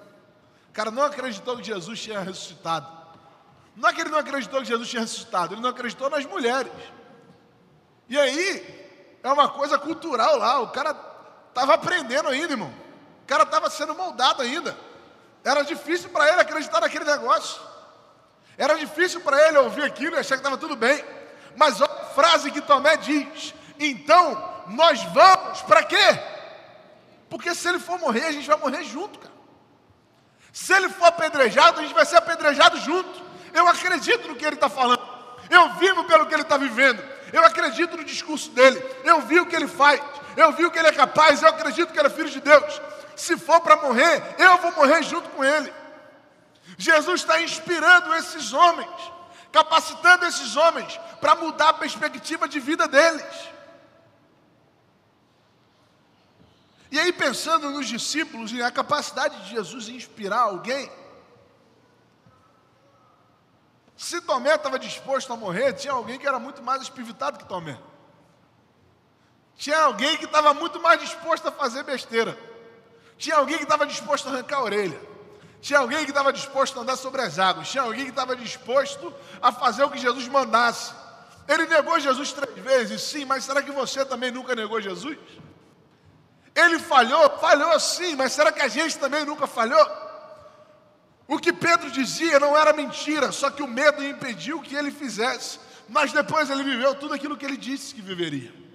O 0.70 0.72
cara 0.72 0.92
não 0.92 1.02
acreditou 1.02 1.56
que 1.56 1.64
Jesus 1.64 2.00
tinha 2.00 2.20
ressuscitado. 2.20 2.86
Não 3.74 3.88
é 3.88 3.92
que 3.92 4.00
ele 4.00 4.10
não 4.10 4.18
acreditou 4.18 4.60
que 4.60 4.68
Jesus 4.68 4.88
tinha 4.88 5.02
ressuscitado, 5.02 5.54
ele 5.54 5.60
não 5.60 5.70
acreditou 5.70 6.08
nas 6.08 6.24
mulheres. 6.24 6.72
E 8.08 8.16
aí, 8.18 9.18
é 9.22 9.30
uma 9.30 9.48
coisa 9.48 9.76
cultural 9.76 10.38
lá, 10.38 10.60
o 10.60 10.68
cara 10.68 10.94
estava 11.56 11.72
aprendendo 11.74 12.28
ainda, 12.28 12.52
irmão. 12.52 12.72
O 13.22 13.26
cara 13.26 13.44
estava 13.44 13.70
sendo 13.70 13.94
moldado 13.94 14.42
ainda. 14.42 14.76
Era 15.42 15.62
difícil 15.62 16.10
para 16.10 16.28
ele 16.28 16.40
acreditar 16.42 16.80
naquele 16.82 17.04
negócio. 17.04 17.60
Era 18.58 18.74
difícil 18.74 19.22
para 19.22 19.48
ele 19.48 19.56
ouvir 19.58 19.84
aquilo 19.84 20.16
e 20.16 20.18
achar 20.18 20.36
que 20.36 20.40
estava 20.40 20.58
tudo 20.58 20.76
bem. 20.76 21.02
Mas 21.56 21.80
olha 21.80 21.90
a 21.90 22.04
frase 22.14 22.50
que 22.50 22.60
Tomé 22.60 22.98
diz: 22.98 23.54
então 23.78 24.64
nós 24.68 25.02
vamos 25.04 25.62
para 25.62 25.82
quê? 25.82 26.20
Porque 27.30 27.54
se 27.54 27.68
ele 27.68 27.78
for 27.78 27.98
morrer, 27.98 28.26
a 28.26 28.32
gente 28.32 28.46
vai 28.46 28.58
morrer 28.58 28.84
junto, 28.84 29.18
cara. 29.18 29.34
Se 30.52 30.72
ele 30.74 30.88
for 30.90 31.06
apedrejado, 31.06 31.80
a 31.80 31.82
gente 31.82 31.94
vai 31.94 32.04
ser 32.04 32.16
apedrejado 32.16 32.78
junto. 32.78 33.24
Eu 33.52 33.66
acredito 33.66 34.28
no 34.28 34.36
que 34.36 34.44
ele 34.44 34.56
está 34.56 34.68
falando. 34.68 35.00
Eu 35.48 35.74
vivo 35.74 36.04
pelo 36.04 36.26
que 36.26 36.34
ele 36.34 36.42
está 36.42 36.56
vivendo. 36.56 37.02
Eu 37.32 37.44
acredito 37.44 37.96
no 37.96 38.04
discurso 38.04 38.50
dele. 38.50 38.82
Eu 39.04 39.20
vi 39.22 39.40
o 39.40 39.46
que 39.46 39.56
ele 39.56 39.68
faz. 39.68 40.00
Eu 40.36 40.52
vi 40.52 40.66
o 40.66 40.70
que 40.70 40.78
ele 40.78 40.88
é 40.88 40.92
capaz. 40.92 41.42
Eu 41.42 41.48
acredito 41.48 41.92
que 41.92 41.98
ele 41.98 42.08
é 42.08 42.10
filho 42.10 42.30
de 42.30 42.40
Deus. 42.40 42.80
Se 43.16 43.36
for 43.36 43.60
para 43.60 43.76
morrer, 43.76 44.22
eu 44.38 44.58
vou 44.58 44.72
morrer 44.72 45.02
junto 45.02 45.28
com 45.30 45.42
ele. 45.42 45.72
Jesus 46.76 47.22
está 47.22 47.40
inspirando 47.40 48.14
esses 48.14 48.52
homens, 48.52 49.12
capacitando 49.50 50.26
esses 50.26 50.56
homens 50.56 51.00
para 51.20 51.34
mudar 51.34 51.70
a 51.70 51.74
perspectiva 51.74 52.46
de 52.46 52.60
vida 52.60 52.86
deles. 52.86 53.24
E 56.90 57.00
aí, 57.00 57.12
pensando 57.12 57.70
nos 57.70 57.88
discípulos 57.88 58.52
e 58.52 58.62
a 58.62 58.70
capacidade 58.70 59.42
de 59.44 59.50
Jesus 59.50 59.88
inspirar 59.88 60.40
alguém, 60.40 60.90
se 63.96 64.20
Tomé 64.20 64.54
estava 64.54 64.78
disposto 64.78 65.32
a 65.32 65.36
morrer, 65.36 65.72
tinha 65.72 65.94
alguém 65.94 66.18
que 66.18 66.26
era 66.26 66.38
muito 66.38 66.62
mais 66.62 66.82
espivitado 66.82 67.38
que 67.38 67.46
Tomé. 67.46 67.78
Tinha 69.56 69.78
alguém 69.80 70.16
que 70.16 70.26
estava 70.26 70.52
muito 70.52 70.80
mais 70.80 71.00
disposto 71.00 71.48
a 71.48 71.52
fazer 71.52 71.82
besteira. 71.82 72.38
Tinha 73.16 73.36
alguém 73.36 73.56
que 73.56 73.62
estava 73.62 73.86
disposto 73.86 74.28
a 74.28 74.32
arrancar 74.32 74.58
a 74.58 74.62
orelha. 74.62 75.00
Tinha 75.60 75.78
alguém 75.78 76.04
que 76.04 76.10
estava 76.10 76.32
disposto 76.32 76.78
a 76.78 76.82
andar 76.82 76.96
sobre 76.96 77.22
as 77.22 77.38
águas. 77.38 77.68
Tinha 77.68 77.82
alguém 77.82 78.04
que 78.04 78.10
estava 78.10 78.36
disposto 78.36 79.12
a 79.40 79.50
fazer 79.50 79.82
o 79.84 79.90
que 79.90 79.98
Jesus 79.98 80.28
mandasse. 80.28 80.92
Ele 81.48 81.66
negou 81.66 81.98
Jesus 81.98 82.32
três 82.32 82.58
vezes, 82.58 83.02
sim, 83.02 83.24
mas 83.24 83.44
será 83.44 83.62
que 83.62 83.70
você 83.70 84.04
também 84.04 84.30
nunca 84.30 84.54
negou 84.54 84.80
Jesus? 84.80 85.16
Ele 86.54 86.78
falhou? 86.78 87.38
Falhou 87.38 87.78
sim, 87.80 88.14
mas 88.16 88.32
será 88.32 88.52
que 88.52 88.60
a 88.60 88.68
gente 88.68 88.98
também 88.98 89.24
nunca 89.24 89.46
falhou? 89.46 90.06
O 91.28 91.38
que 91.38 91.52
Pedro 91.52 91.90
dizia 91.90 92.38
não 92.38 92.56
era 92.56 92.72
mentira, 92.72 93.32
só 93.32 93.50
que 93.50 93.62
o 93.62 93.66
medo 93.66 94.04
impediu 94.04 94.60
que 94.60 94.74
ele 94.74 94.90
fizesse. 94.90 95.58
Mas 95.88 96.12
depois 96.12 96.50
ele 96.50 96.64
viveu 96.64 96.94
tudo 96.94 97.14
aquilo 97.14 97.36
que 97.36 97.44
ele 97.44 97.56
disse 97.56 97.94
que 97.94 98.02
viveria. 98.02 98.65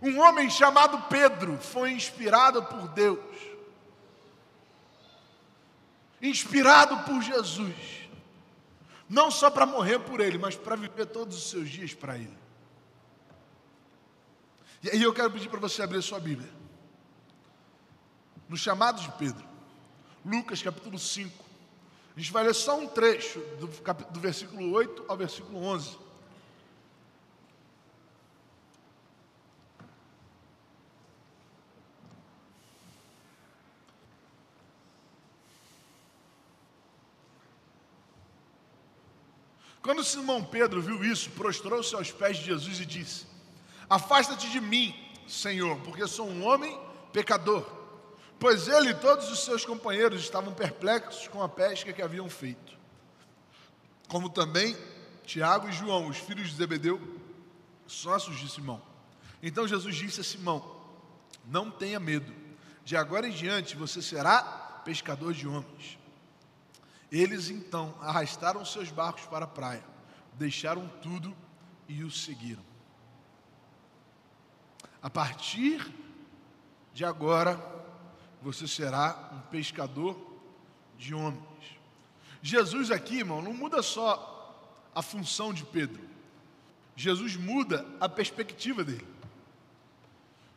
Um 0.00 0.20
homem 0.20 0.48
chamado 0.48 1.08
Pedro 1.08 1.58
foi 1.58 1.90
inspirado 1.90 2.62
por 2.64 2.88
Deus, 2.88 3.18
inspirado 6.22 6.98
por 7.04 7.20
Jesus, 7.20 7.74
não 9.08 9.30
só 9.30 9.50
para 9.50 9.66
morrer 9.66 9.98
por 9.98 10.20
ele, 10.20 10.38
mas 10.38 10.54
para 10.54 10.76
viver 10.76 11.06
todos 11.06 11.36
os 11.36 11.50
seus 11.50 11.68
dias 11.68 11.94
para 11.94 12.16
ele. 12.16 12.38
E 14.82 14.90
aí 14.90 15.02
eu 15.02 15.12
quero 15.12 15.30
pedir 15.32 15.48
para 15.48 15.58
você 15.58 15.82
abrir 15.82 15.98
a 15.98 16.02
sua 16.02 16.20
Bíblia, 16.20 16.50
no 18.48 18.56
chamado 18.56 19.00
de 19.00 19.10
Pedro. 19.12 19.46
Lucas 20.24 20.62
capítulo 20.62 20.98
5. 20.98 21.44
A 22.16 22.20
gente 22.20 22.32
vai 22.32 22.44
ler 22.44 22.54
só 22.54 22.78
um 22.78 22.86
trecho 22.86 23.40
do, 23.58 23.66
do 23.66 24.20
versículo 24.20 24.72
8 24.72 25.04
ao 25.08 25.16
versículo 25.16 25.58
11. 25.58 26.07
Quando 39.82 40.04
Simão 40.04 40.44
Pedro 40.44 40.82
viu 40.82 41.04
isso, 41.04 41.30
prostrou-se 41.30 41.94
aos 41.94 42.10
pés 42.10 42.36
de 42.38 42.44
Jesus 42.44 42.80
e 42.80 42.86
disse: 42.86 43.26
Afasta-te 43.88 44.50
de 44.50 44.60
mim, 44.60 44.94
Senhor, 45.26 45.78
porque 45.80 46.06
sou 46.06 46.28
um 46.28 46.44
homem 46.44 46.78
pecador 47.12 47.78
pois 48.38 48.68
ele 48.68 48.90
e 48.90 48.94
todos 48.94 49.30
os 49.30 49.44
seus 49.44 49.64
companheiros 49.64 50.22
estavam 50.22 50.54
perplexos 50.54 51.28
com 51.28 51.42
a 51.42 51.48
pesca 51.48 51.92
que 51.92 52.02
haviam 52.02 52.28
feito. 52.30 52.76
Como 54.08 54.30
também 54.30 54.76
Tiago 55.24 55.68
e 55.68 55.72
João, 55.72 56.06
os 56.06 56.16
filhos 56.16 56.48
de 56.48 56.56
Zebedeu, 56.56 57.00
sócios 57.86 58.38
de 58.38 58.48
Simão. 58.48 58.80
Então 59.42 59.68
Jesus 59.68 59.96
disse 59.96 60.20
a 60.20 60.24
Simão: 60.24 60.76
Não 61.44 61.70
tenha 61.70 62.00
medo, 62.00 62.32
de 62.84 62.96
agora 62.96 63.28
em 63.28 63.32
diante 63.32 63.76
você 63.76 64.00
será 64.00 64.40
pescador 64.84 65.34
de 65.34 65.46
homens. 65.46 65.98
Eles 67.10 67.48
então 67.48 67.94
arrastaram 68.00 68.64
seus 68.64 68.90
barcos 68.90 69.24
para 69.24 69.44
a 69.44 69.48
praia, 69.48 69.84
deixaram 70.34 70.88
tudo 71.02 71.34
e 71.88 72.04
o 72.04 72.10
seguiram. 72.10 72.62
A 75.02 75.08
partir 75.08 75.86
de 76.92 77.04
agora, 77.04 77.58
você 78.42 78.68
será 78.68 79.30
um 79.32 79.40
pescador 79.50 80.16
de 80.98 81.14
homens. 81.14 81.42
Jesus 82.42 82.90
aqui, 82.90 83.18
irmão, 83.18 83.40
não 83.40 83.54
muda 83.54 83.82
só 83.82 84.34
a 84.94 85.00
função 85.00 85.52
de 85.52 85.64
Pedro. 85.64 86.02
Jesus 86.94 87.36
muda 87.36 87.86
a 88.00 88.08
perspectiva 88.08 88.84
dele. 88.84 89.06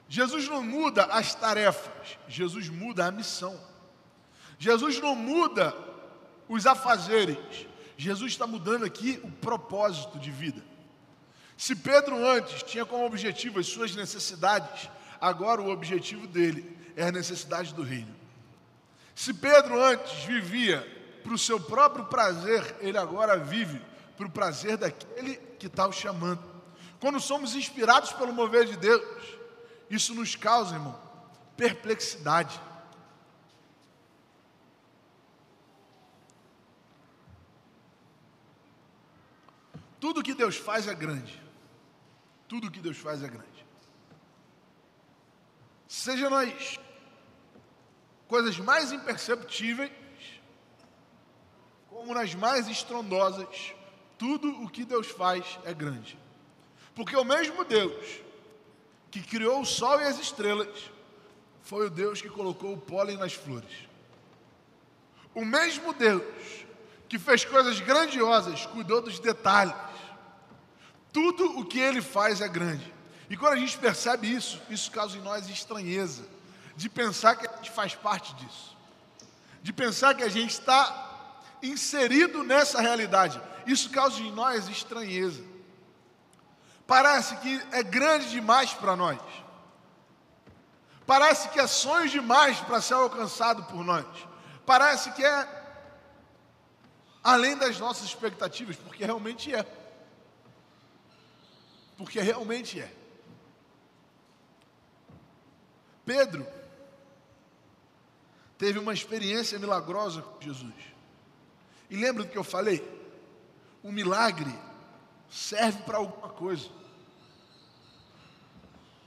Jesus 0.09 0.49
não 0.49 0.61
muda 0.61 1.05
as 1.05 1.33
tarefas, 1.33 2.17
Jesus 2.27 2.67
muda 2.67 3.05
a 3.05 3.11
missão. 3.11 3.57
Jesus 4.59 4.99
não 4.99 5.15
muda 5.15 5.71
os 6.51 6.67
afazeres, 6.67 7.37
Jesus 7.95 8.33
está 8.33 8.45
mudando 8.45 8.83
aqui 8.83 9.21
o 9.23 9.31
propósito 9.31 10.19
de 10.19 10.29
vida. 10.29 10.61
Se 11.55 11.73
Pedro 11.73 12.27
antes 12.27 12.61
tinha 12.63 12.85
como 12.85 13.05
objetivo 13.05 13.57
as 13.57 13.67
suas 13.67 13.95
necessidades, 13.95 14.89
agora 15.21 15.61
o 15.61 15.69
objetivo 15.69 16.27
dele 16.27 16.77
é 16.97 17.05
a 17.05 17.11
necessidade 17.11 17.73
do 17.73 17.83
reino. 17.83 18.13
Se 19.15 19.33
Pedro 19.33 19.81
antes 19.81 20.23
vivia 20.25 20.85
para 21.23 21.33
o 21.33 21.37
seu 21.37 21.57
próprio 21.57 22.03
prazer, 22.05 22.75
ele 22.81 22.97
agora 22.97 23.37
vive 23.37 23.81
para 24.17 24.27
o 24.27 24.31
prazer 24.31 24.75
daquele 24.75 25.35
que 25.57 25.67
está 25.67 25.87
o 25.87 25.93
chamando. 25.93 26.43
Quando 26.99 27.19
somos 27.21 27.55
inspirados 27.55 28.11
pelo 28.11 28.33
mover 28.33 28.65
de 28.65 28.75
Deus, 28.75 29.03
isso 29.89 30.13
nos 30.13 30.35
causa, 30.35 30.75
irmão, 30.75 30.99
perplexidade. 31.55 32.59
Tudo 40.01 40.23
que 40.23 40.33
Deus 40.33 40.57
faz 40.57 40.87
é 40.87 40.95
grande. 40.95 41.39
Tudo 42.47 42.71
que 42.71 42.79
Deus 42.79 42.97
faz 42.97 43.21
é 43.23 43.27
grande. 43.27 43.65
Seja 45.87 46.27
nós 46.27 46.79
coisas 48.27 48.57
mais 48.57 48.91
imperceptíveis, 48.91 49.91
como 51.87 52.15
nas 52.15 52.33
mais 52.33 52.67
estrondosas, 52.67 53.75
tudo 54.17 54.49
o 54.63 54.69
que 54.69 54.83
Deus 54.83 55.07
faz 55.07 55.59
é 55.65 55.73
grande. 55.73 56.17
Porque 56.95 57.15
o 57.15 57.23
mesmo 57.23 57.63
Deus 57.63 58.21
que 59.11 59.21
criou 59.21 59.61
o 59.61 59.65
sol 59.65 60.01
e 60.01 60.05
as 60.05 60.17
estrelas 60.17 60.91
foi 61.61 61.85
o 61.85 61.91
Deus 61.91 62.21
que 62.21 62.29
colocou 62.29 62.73
o 62.73 62.81
pólen 62.81 63.17
nas 63.17 63.33
flores. 63.33 63.87
O 65.35 65.45
mesmo 65.45 65.93
Deus 65.93 66.65
que 67.07 67.19
fez 67.19 67.43
coisas 67.43 67.81
grandiosas, 67.81 68.65
cuidou 68.67 69.01
dos 69.01 69.19
detalhes. 69.19 69.90
Tudo 71.11 71.59
o 71.59 71.65
que 71.65 71.79
ele 71.79 72.01
faz 72.01 72.41
é 72.41 72.47
grande. 72.47 72.93
E 73.29 73.37
quando 73.37 73.53
a 73.53 73.57
gente 73.57 73.77
percebe 73.77 74.33
isso, 74.33 74.61
isso 74.69 74.91
causa 74.91 75.17
em 75.17 75.21
nós 75.21 75.49
estranheza, 75.49 76.25
de 76.75 76.89
pensar 76.89 77.35
que 77.35 77.47
a 77.47 77.55
gente 77.57 77.71
faz 77.71 77.95
parte 77.95 78.33
disso, 78.35 78.77
de 79.61 79.71
pensar 79.71 80.13
que 80.15 80.23
a 80.23 80.29
gente 80.29 80.51
está 80.51 81.39
inserido 81.61 82.43
nessa 82.43 82.81
realidade. 82.81 83.41
Isso 83.65 83.89
causa 83.89 84.19
em 84.19 84.31
nós 84.31 84.67
estranheza. 84.67 85.43
Parece 86.87 87.37
que 87.37 87.61
é 87.71 87.83
grande 87.83 88.29
demais 88.29 88.73
para 88.73 88.95
nós. 88.95 89.19
Parece 91.05 91.49
que 91.49 91.59
é 91.59 91.67
sonho 91.67 92.09
demais 92.09 92.59
para 92.61 92.81
ser 92.81 92.95
alcançado 92.95 93.63
por 93.63 93.83
nós. 93.83 94.05
Parece 94.65 95.11
que 95.11 95.23
é 95.23 95.47
além 97.23 97.55
das 97.55 97.79
nossas 97.79 98.05
expectativas, 98.05 98.75
porque 98.75 99.05
realmente 99.05 99.53
é. 99.53 99.65
Porque 102.01 102.19
realmente 102.19 102.79
é. 102.79 102.91
Pedro 106.03 106.45
teve 108.57 108.79
uma 108.79 108.91
experiência 108.91 109.59
milagrosa 109.59 110.23
com 110.23 110.41
Jesus. 110.41 110.73
E 111.91 111.95
lembra 111.95 112.23
do 112.23 112.29
que 112.29 112.37
eu 112.37 112.43
falei? 112.43 112.81
O 113.83 113.91
milagre 113.91 114.51
serve 115.29 115.83
para 115.83 115.97
alguma 115.99 116.29
coisa. 116.29 116.69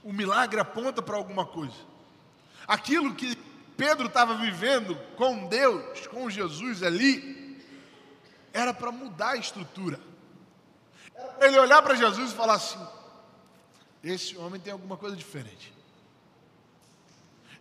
O 0.01 0.13
milagre 0.13 0.61
aponta 0.61 1.01
para 1.01 1.17
alguma 1.17 1.45
coisa. 1.45 1.75
Aquilo 2.65 3.13
que 3.13 3.35
Pedro 3.75 4.07
estava 4.07 4.37
vivendo 4.37 4.95
com 5.17 5.47
Deus, 5.47 6.07
com 6.07 6.29
Jesus 6.29 6.81
ali, 6.81 7.61
era 8.53 8.73
para 8.73 8.89
mudar 8.89 9.31
a 9.31 9.37
estrutura. 9.37 9.99
Era 11.15 11.27
para 11.29 11.47
ele 11.47 11.59
olhar 11.59 11.81
para 11.81 11.95
Jesus 11.95 12.31
e 12.31 12.35
falar 12.35 12.55
assim: 12.55 12.79
esse 14.03 14.37
homem 14.37 14.61
tem 14.61 14.71
alguma 14.71 14.97
coisa 14.97 15.15
diferente. 15.15 15.73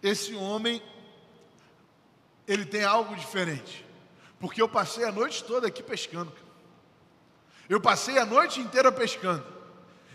Esse 0.03 0.35
homem, 0.35 0.83
ele 2.47 2.67
tem 2.67 2.85
algo 2.85 3.17
diferente. 3.17 3.85
Porque 4.39 4.61
eu 4.61 4.69
passei 4.69 5.05
a 5.05 5.13
noite 5.13 5.43
toda 5.43 5.69
aqui 5.69 5.83
pescando. 5.83 6.33
Eu 7.67 7.81
passei 7.81 8.19
a 8.19 8.27
noite 8.27 8.61
inteira 8.61 8.93
pescando. 8.93 9.43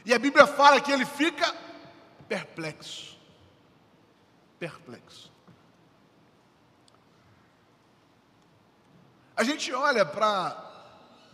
E 0.06 0.14
a 0.14 0.20
Bíblia 0.20 0.46
fala 0.46 0.80
que 0.80 0.92
ele 0.92 1.06
fica 1.06 1.52
perplexo. 2.28 3.18
Perplexo. 4.60 5.32
A 9.36 9.44
gente 9.44 9.74
olha 9.74 10.06
para 10.06 10.70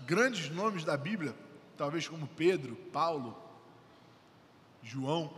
grandes 0.05 0.49
nomes 0.49 0.85
da 0.85 0.95
Bíblia, 0.95 1.35
talvez 1.77 2.07
como 2.07 2.27
Pedro, 2.27 2.75
Paulo, 2.91 3.37
João. 4.81 5.33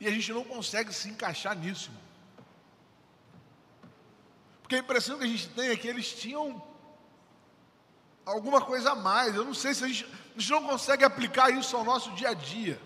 E 0.00 0.06
a 0.06 0.10
gente 0.10 0.32
não 0.32 0.44
consegue 0.44 0.92
se 0.92 1.08
encaixar 1.08 1.56
nisso. 1.56 1.90
Porque 4.62 4.76
a 4.76 4.78
impressão 4.80 5.18
que 5.18 5.24
a 5.24 5.28
gente 5.28 5.48
tem 5.48 5.70
é 5.70 5.76
que 5.76 5.88
eles 5.88 6.12
tinham 6.12 6.62
alguma 8.24 8.60
coisa 8.60 8.92
a 8.92 8.94
mais. 8.94 9.34
Eu 9.34 9.44
não 9.44 9.54
sei 9.54 9.74
se 9.74 9.84
a 9.84 9.88
gente, 9.88 10.04
a 10.04 10.38
gente 10.38 10.50
não 10.50 10.62
consegue 10.66 11.04
aplicar 11.04 11.50
isso 11.50 11.76
ao 11.76 11.84
nosso 11.84 12.12
dia 12.12 12.28
a 12.30 12.34
dia. 12.34 12.80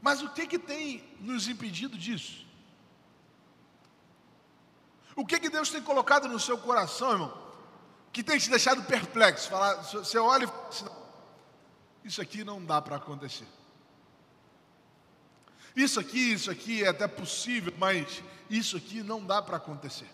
Mas 0.00 0.20
o 0.22 0.30
que, 0.30 0.46
que 0.46 0.58
tem 0.58 1.02
nos 1.20 1.48
impedido 1.48 1.96
disso? 1.96 2.44
O 5.16 5.24
que, 5.24 5.38
que 5.38 5.48
Deus 5.48 5.70
tem 5.70 5.82
colocado 5.82 6.28
no 6.28 6.40
seu 6.40 6.58
coração, 6.58 7.12
irmão, 7.12 7.44
que 8.12 8.22
tem 8.22 8.38
te 8.38 8.50
deixado 8.50 8.82
perplexo? 8.82 9.48
Falar, 9.48 9.74
você 9.74 10.18
olha 10.18 10.44
e 10.44 10.46
fala 10.46 10.68
assim, 10.68 10.86
isso 12.04 12.20
aqui 12.20 12.44
não 12.44 12.64
dá 12.64 12.82
para 12.82 12.96
acontecer. 12.96 13.46
Isso 15.74 15.98
aqui, 15.98 16.32
isso 16.32 16.50
aqui 16.50 16.84
é 16.84 16.88
até 16.88 17.06
possível, 17.08 17.72
mas 17.78 18.22
isso 18.48 18.76
aqui 18.76 19.02
não 19.02 19.24
dá 19.24 19.42
para 19.42 19.56
acontecer. 19.56 20.08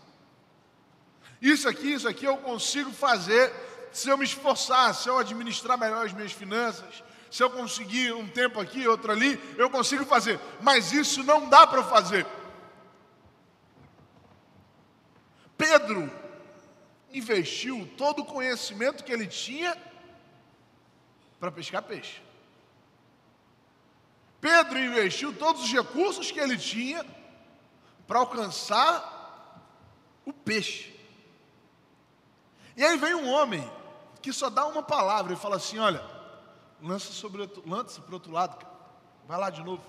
Isso 1.41 1.69
aqui, 1.69 1.93
isso 1.93 2.09
aqui 2.09 2.25
eu 2.25 2.37
consigo 2.39 2.91
fazer 2.93 3.53
se 3.93 4.09
eu 4.09 4.17
me 4.17 4.25
esforçar, 4.25 4.95
se 4.95 5.09
eu 5.09 5.19
administrar 5.19 5.77
melhor 5.77 6.07
as 6.07 6.13
minhas 6.13 6.33
finanças, 6.33 7.03
se 7.31 7.43
eu 7.43 7.51
conseguir 7.51 8.13
um 8.13 8.27
tempo 8.27 8.61
aqui, 8.61 8.87
outro 8.87 9.13
ali, 9.13 9.41
eu 9.57 9.71
consigo 9.71 10.05
fazer. 10.05 10.39
Mas 10.61 10.93
isso 10.93 11.23
não 11.23 11.49
dá 11.49 11.67
para 11.67 11.83
fazer. 11.83 12.27
Pedro 15.91 16.09
investiu 17.13 17.91
todo 17.97 18.23
o 18.23 18.25
conhecimento 18.25 19.03
que 19.03 19.11
ele 19.11 19.27
tinha 19.27 19.77
para 21.41 21.51
pescar 21.51 21.83
peixe. 21.83 22.23
Pedro 24.41 24.79
investiu 24.79 25.37
todos 25.37 25.65
os 25.65 25.73
recursos 25.73 26.31
que 26.31 26.39
ele 26.39 26.57
tinha 26.57 27.05
para 28.07 28.21
alcançar 28.21 29.67
o 30.25 30.33
peixe. 30.33 30.95
E 32.77 32.85
aí 32.85 32.97
vem 32.97 33.15
um 33.15 33.29
homem 33.29 33.69
que 34.23 34.33
só 34.33 34.49
dá 34.49 34.67
uma 34.67 34.83
palavra 34.83 35.33
e 35.33 35.37
fala 35.37 35.57
assim: 35.57 35.79
Olha, 35.79 36.05
lança 36.81 37.13
sobre 37.13 37.51
lança 37.67 38.01
para 38.01 38.13
o 38.13 38.15
outro 38.15 38.31
lado, 38.31 38.65
vai 39.27 39.39
lá 39.39 39.51
de 39.51 39.63
novo. 39.65 39.83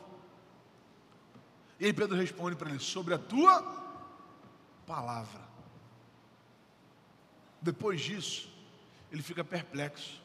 E 1.80 1.86
aí 1.86 1.94
Pedro 1.94 2.18
responde 2.18 2.56
para 2.56 2.72
ele: 2.72 2.80
sobre 2.80 3.14
a 3.14 3.20
tua 3.20 3.62
palavra. 4.88 5.51
Depois 7.62 8.02
disso, 8.02 8.50
ele 9.12 9.21
fica 9.21 9.43
perplexo. 9.43 10.19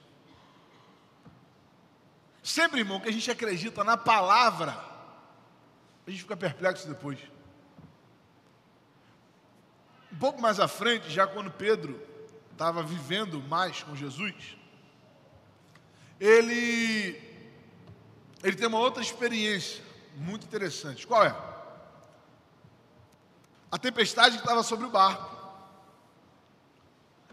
Sempre, 2.42 2.80
irmão, 2.80 3.00
que 3.00 3.08
a 3.08 3.12
gente 3.12 3.30
acredita 3.30 3.82
na 3.82 3.96
palavra, 3.96 4.72
a 6.06 6.10
gente 6.10 6.22
fica 6.22 6.36
perplexo 6.36 6.88
depois. 6.88 7.18
Um 10.12 10.16
pouco 10.16 10.40
mais 10.40 10.58
à 10.60 10.68
frente, 10.68 11.10
já 11.10 11.26
quando 11.26 11.50
Pedro 11.50 12.00
estava 12.52 12.82
vivendo 12.82 13.42
mais 13.42 13.82
com 13.82 13.94
Jesus, 13.94 14.56
ele, 16.18 17.20
ele 18.42 18.56
tem 18.56 18.66
uma 18.66 18.78
outra 18.78 19.02
experiência 19.02 19.84
muito 20.14 20.46
interessante. 20.46 21.06
Qual 21.06 21.22
é? 21.22 21.36
A 23.70 23.76
tempestade 23.76 24.36
que 24.36 24.42
estava 24.42 24.62
sobre 24.62 24.86
o 24.86 24.90
barco. 24.90 25.35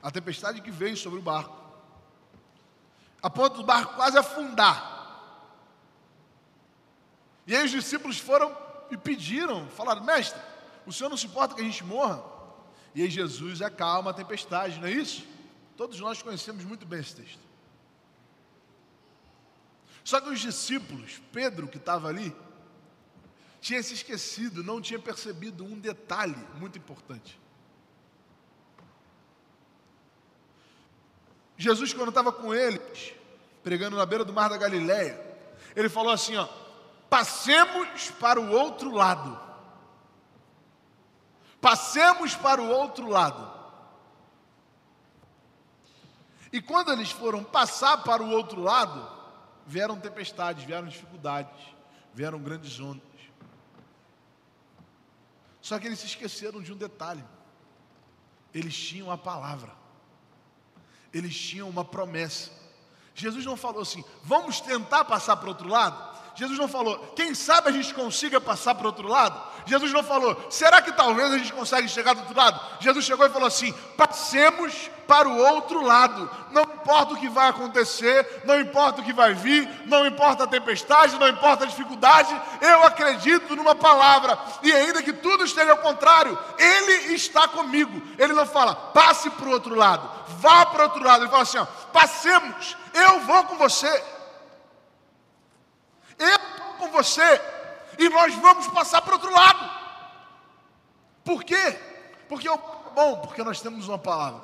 A 0.03 0.11
tempestade 0.11 0.61
que 0.61 0.69
veio 0.69 0.95
sobre 0.95 1.17
o 1.17 1.21
barco. 1.21 1.57
A 3.21 3.29
ponto 3.29 3.57
do 3.57 3.63
barco 3.63 3.95
quase 3.95 4.17
afundar. 4.17 4.91
E 7.47 7.55
aí 7.55 7.65
os 7.65 7.71
discípulos 7.71 8.19
foram 8.19 8.55
e 8.91 8.97
pediram, 8.97 9.67
falaram, 9.69 10.03
mestre, 10.03 10.39
o 10.85 10.91
senhor 10.91 11.09
não 11.09 11.17
se 11.17 11.25
importa 11.25 11.55
que 11.55 11.61
a 11.61 11.63
gente 11.63 11.83
morra? 11.83 12.23
E 12.93 13.01
aí 13.01 13.09
Jesus 13.09 13.61
acalma 13.61 14.11
a 14.11 14.13
tempestade, 14.13 14.79
não 14.79 14.87
é 14.87 14.91
isso? 14.91 15.25
Todos 15.75 15.99
nós 15.99 16.21
conhecemos 16.21 16.63
muito 16.63 16.85
bem 16.85 16.99
esse 16.99 17.15
texto. 17.15 17.39
Só 20.03 20.19
que 20.19 20.29
os 20.29 20.39
discípulos, 20.39 21.21
Pedro 21.31 21.67
que 21.67 21.77
estava 21.77 22.09
ali, 22.09 22.35
tinha 23.61 23.81
se 23.81 23.93
esquecido, 23.93 24.63
não 24.63 24.81
tinha 24.81 24.99
percebido 24.99 25.63
um 25.63 25.79
detalhe 25.79 26.35
muito 26.59 26.77
importante. 26.77 27.39
Jesus, 31.57 31.93
quando 31.93 32.09
estava 32.09 32.31
com 32.31 32.53
eles, 32.53 33.13
pregando 33.63 33.97
na 33.97 34.05
beira 34.05 34.25
do 34.25 34.33
mar 34.33 34.49
da 34.49 34.57
Galileia, 34.57 35.19
ele 35.75 35.89
falou 35.89 36.11
assim: 36.11 36.35
ó, 36.35 36.47
passemos 37.09 38.11
para 38.19 38.39
o 38.39 38.51
outro 38.51 38.91
lado. 38.91 39.39
Passemos 41.61 42.35
para 42.35 42.61
o 42.61 42.67
outro 42.67 43.07
lado. 43.07 43.53
E 46.51 46.61
quando 46.61 46.91
eles 46.91 47.09
foram 47.09 47.43
passar 47.43 48.03
para 48.03 48.21
o 48.21 48.29
outro 48.29 48.61
lado, 48.61 49.09
vieram 49.65 49.99
tempestades, 49.99 50.65
vieram 50.65 50.87
dificuldades, 50.87 51.59
vieram 52.13 52.37
grandes 52.39 52.79
ondas. 52.79 53.01
Só 55.61 55.79
que 55.79 55.87
eles 55.87 55.99
se 55.99 56.05
esqueceram 56.07 56.61
de 56.61 56.73
um 56.73 56.77
detalhe: 56.77 57.23
eles 58.53 58.75
tinham 58.75 59.09
a 59.09 59.17
palavra, 59.17 59.71
eles 61.13 61.37
tinham 61.37 61.69
uma 61.69 61.85
promessa. 61.85 62.49
Jesus 63.15 63.45
não 63.45 63.55
falou 63.55 63.81
assim, 63.81 64.03
vamos 64.23 64.59
tentar 64.59 65.05
passar 65.05 65.37
para 65.37 65.45
o 65.45 65.49
outro 65.49 65.67
lado? 65.67 66.12
Jesus 66.35 66.57
não 66.57 66.67
falou, 66.67 67.13
quem 67.15 67.35
sabe 67.35 67.69
a 67.69 67.71
gente 67.71 67.93
consiga 67.93 68.41
passar 68.41 68.73
para 68.73 68.85
o 68.85 68.87
outro 68.87 69.07
lado? 69.07 69.39
Jesus 69.65 69.91
não 69.93 70.03
falou, 70.03 70.47
será 70.49 70.81
que 70.81 70.91
talvez 70.91 71.31
a 71.31 71.37
gente 71.37 71.53
consiga 71.53 71.87
chegar 71.87 72.13
do 72.13 72.21
outro 72.21 72.35
lado? 72.35 72.59
Jesus 72.79 73.05
chegou 73.05 73.25
e 73.25 73.29
falou 73.29 73.47
assim: 73.47 73.73
passemos 73.95 74.89
para 75.07 75.27
o 75.27 75.37
outro 75.37 75.81
lado. 75.81 76.29
Não 76.51 76.63
importa 76.63 77.13
o 77.13 77.17
que 77.17 77.29
vai 77.29 77.49
acontecer, 77.49 78.41
não 78.45 78.59
importa 78.59 79.01
o 79.01 79.03
que 79.03 79.13
vai 79.13 79.33
vir, 79.33 79.69
não 79.85 80.05
importa 80.05 80.43
a 80.43 80.47
tempestade, 80.47 81.17
não 81.19 81.27
importa 81.27 81.63
a 81.63 81.67
dificuldade, 81.67 82.35
eu 82.61 82.83
acredito 82.83 83.55
numa 83.55 83.75
palavra, 83.75 84.37
e 84.61 84.71
ainda 84.71 85.01
que 85.01 85.13
tudo 85.13 85.43
esteja 85.43 85.71
ao 85.71 85.77
contrário, 85.77 86.37
Ele 86.57 87.13
está 87.13 87.47
comigo. 87.47 88.01
Ele 88.17 88.33
não 88.33 88.45
fala, 88.45 88.75
passe 88.75 89.29
para 89.29 89.47
o 89.47 89.51
outro 89.51 89.75
lado, 89.75 90.09
vá 90.39 90.65
para 90.65 90.81
o 90.81 90.83
outro 90.85 91.03
lado. 91.03 91.23
Ele 91.23 91.31
fala 91.31 91.43
assim: 91.43 91.57
ó, 91.57 91.65
passemos, 91.91 92.75
eu 92.93 93.21
vou 93.21 93.43
com 93.45 93.55
você. 93.55 94.12
Com 96.83 96.91
você 96.91 97.41
e 97.97 98.09
nós 98.09 98.35
vamos 98.35 98.67
passar 98.67 99.01
para 99.01 99.11
o 99.11 99.13
outro 99.13 99.31
lado. 99.31 99.71
Por 101.23 101.41
quê? 101.41 101.79
Porque 102.27 102.49
o 102.49 102.57
bom, 102.93 103.21
porque 103.21 103.41
nós 103.41 103.61
temos 103.61 103.87
uma 103.87 103.97
palavra. 103.97 104.41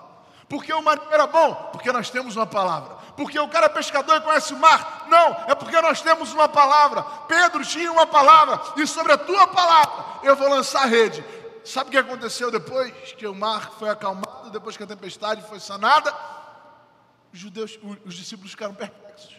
Porque 0.47 0.71
o 0.71 0.82
marinheiro 0.82 1.13
era 1.13 1.28
bom, 1.28 1.54
porque 1.73 1.91
nós 1.91 2.10
temos 2.10 2.38
uma 2.38 2.47
palavra. 2.47 2.95
Porque 3.17 3.38
o 3.38 3.49
cara 3.49 3.65
é 3.65 3.69
pescador 3.69 4.15
e 4.15 4.21
conhece 4.21 4.54
o 4.54 4.58
mar. 4.58 5.06
Não, 5.10 5.36
é 5.47 5.54
porque 5.54 5.80
nós 5.82 6.02
temos 6.02 6.32
uma 6.32 6.47
palavra. 6.47 7.04
Pedro 7.28 7.65
tinha 7.65 7.91
uma 7.91 8.08
palavra, 8.08 8.62
e 8.78 8.88
sobre 8.88 9.12
a 9.12 9.17
tua 9.17 9.45
palavra 9.47 10.06
eu 10.23 10.34
vou 10.38 10.47
lançar 10.49 10.84
a 10.84 10.86
rede. 10.86 11.23
Sabe 11.65 11.89
o 11.89 11.91
que 11.91 11.97
aconteceu 11.97 12.49
depois 12.49 12.93
que 13.17 13.28
o 13.28 13.36
mar 13.36 13.73
foi 13.78 13.89
acalmado, 13.89 14.49
depois 14.49 14.78
que 14.78 14.84
a 14.84 14.88
tempestade 14.88 15.41
foi 15.43 15.60
sanada? 15.60 16.15
Os 17.34 17.39
judeus, 17.39 17.78
os 18.06 18.15
discípulos 18.15 18.52
ficaram 18.52 18.73
perplexos. 18.73 19.38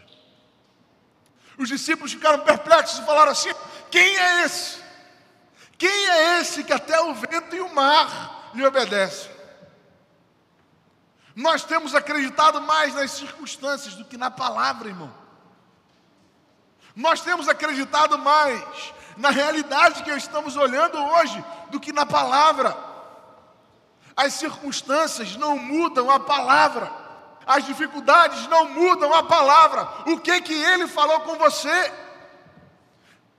Os 1.61 1.69
discípulos 1.69 2.11
ficaram 2.11 2.39
perplexos 2.39 3.01
e 3.01 3.05
falaram 3.05 3.33
assim: 3.33 3.51
Quem 3.91 4.17
é 4.17 4.45
esse? 4.45 4.81
Quem 5.77 6.09
é 6.09 6.41
esse 6.41 6.65
que 6.65 6.73
até 6.73 6.99
o 7.03 7.13
vento 7.13 7.55
e 7.55 7.61
o 7.61 7.75
mar 7.75 8.51
lhe 8.55 8.65
obedecem? 8.65 9.31
Nós 11.37 11.63
temos 11.63 11.95
acreditado 11.95 12.63
mais 12.63 12.95
nas 12.95 13.11
circunstâncias 13.11 13.95
do 13.95 14.07
que 14.07 14.17
na 14.17 14.31
palavra, 14.31 14.89
irmão. 14.89 15.13
Nós 16.97 17.21
temos 17.21 17.47
acreditado 17.47 18.19
mais 18.19 18.95
na 19.19 19.29
realidade 19.29 20.03
que 20.03 20.11
estamos 20.13 20.57
olhando 20.57 20.97
hoje 20.97 21.45
do 21.71 21.79
que 21.79 21.93
na 21.93 22.07
palavra. 22.07 22.75
As 24.17 24.33
circunstâncias 24.33 25.37
não 25.37 25.59
mudam 25.59 26.11
a 26.11 26.19
palavra. 26.19 26.91
As 27.51 27.65
dificuldades 27.65 28.47
não 28.47 28.67
mudam 28.67 29.13
a 29.13 29.25
palavra. 29.25 29.89
O 30.07 30.21
que 30.21 30.41
que 30.41 30.55
ele 30.55 30.87
falou 30.87 31.19
com 31.23 31.37
você? 31.37 31.93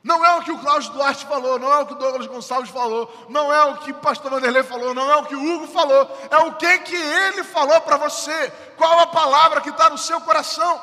Não 0.03 0.25
é 0.25 0.35
o 0.35 0.41
que 0.41 0.51
o 0.51 0.57
Cláudio 0.57 0.91
Duarte 0.91 1.25
falou, 1.25 1.57
não 1.57 1.71
é 1.71 1.77
o 1.77 1.85
que 1.85 1.93
o 1.93 1.95
Douglas 1.95 2.27
Gonçalves 2.27 2.71
falou, 2.71 3.09
não 3.29 3.53
é 3.53 3.63
o 3.63 3.77
que 3.77 3.91
o 3.91 3.95
pastor 3.95 4.29
Vanderlei 4.29 4.63
falou, 4.63 4.93
não 4.93 5.09
é 5.09 5.15
o 5.15 5.25
que 5.25 5.33
o 5.33 5.41
Hugo 5.41 5.67
falou, 5.67 6.11
é 6.29 6.37
o 6.39 6.55
que 6.55 6.79
que 6.79 6.95
ele 6.95 7.41
falou 7.45 7.79
para 7.79 7.95
você. 7.95 8.51
Qual 8.75 8.99
a 8.99 9.07
palavra 9.07 9.61
que 9.61 9.69
está 9.69 9.89
no 9.89 9.97
seu 9.97 10.19
coração? 10.19 10.81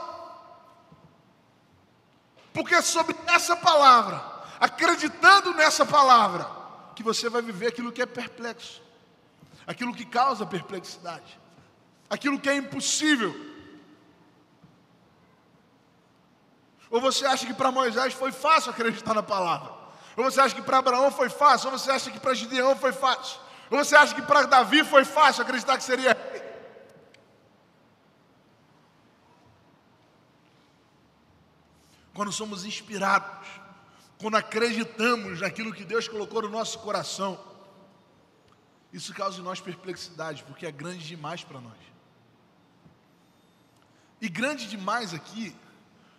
Porque 2.54 2.76
é 2.76 2.80
sobre 2.80 3.14
essa 3.26 3.54
palavra, 3.54 4.24
acreditando 4.58 5.52
nessa 5.52 5.84
palavra, 5.84 6.48
que 6.96 7.02
você 7.02 7.28
vai 7.28 7.42
viver 7.42 7.66
aquilo 7.66 7.92
que 7.92 8.00
é 8.00 8.06
perplexo, 8.06 8.80
aquilo 9.66 9.94
que 9.94 10.06
causa 10.06 10.46
perplexidade 10.46 11.38
aquilo 12.08 12.40
que 12.40 12.48
é 12.48 12.56
impossível. 12.56 13.34
Ou 16.90 17.00
você 17.00 17.26
acha 17.26 17.46
que 17.46 17.54
para 17.54 17.70
Moisés 17.70 18.14
foi 18.14 18.32
fácil 18.32 18.70
acreditar 18.70 19.14
na 19.14 19.22
palavra? 19.22 19.72
Ou 20.16 20.24
você 20.24 20.40
acha 20.40 20.54
que 20.54 20.62
para 20.62 20.78
Abraão 20.78 21.10
foi 21.10 21.28
fácil? 21.28 21.70
Ou 21.70 21.78
você 21.78 21.90
acha 21.90 22.10
que 22.10 22.18
para 22.18 22.34
Gideão 22.34 22.74
foi 22.74 22.92
fácil? 22.92 23.38
Ou 23.70 23.78
você 23.78 23.94
acha 23.94 24.14
que 24.14 24.22
para 24.22 24.46
Davi 24.46 24.82
foi 24.82 25.04
fácil 25.04 25.42
acreditar 25.42 25.76
que 25.76 25.84
seria? 25.84 26.16
Quando 32.14 32.32
somos 32.32 32.64
inspirados, 32.64 33.46
quando 34.18 34.36
acreditamos 34.36 35.40
naquilo 35.40 35.72
que 35.72 35.84
Deus 35.84 36.08
colocou 36.08 36.42
no 36.42 36.48
nosso 36.48 36.78
coração, 36.80 37.38
isso 38.92 39.14
causa 39.14 39.38
em 39.38 39.44
nós 39.44 39.60
perplexidade, 39.60 40.42
porque 40.42 40.66
é 40.66 40.72
grande 40.72 41.06
demais 41.06 41.44
para 41.44 41.60
nós. 41.60 41.97
E 44.20 44.28
grande 44.28 44.68
demais 44.68 45.14
aqui, 45.14 45.54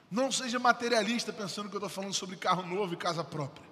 não 0.10 0.32
seja 0.32 0.58
materialista 0.58 1.32
pensando 1.34 1.70
que 1.70 1.76
eu 1.76 1.80
estou 1.80 1.90
falando 1.90 2.14
sobre 2.14 2.36
carro 2.36 2.66
novo 2.66 2.94
e 2.94 2.98
casa 2.98 3.24
própria. 3.24 3.68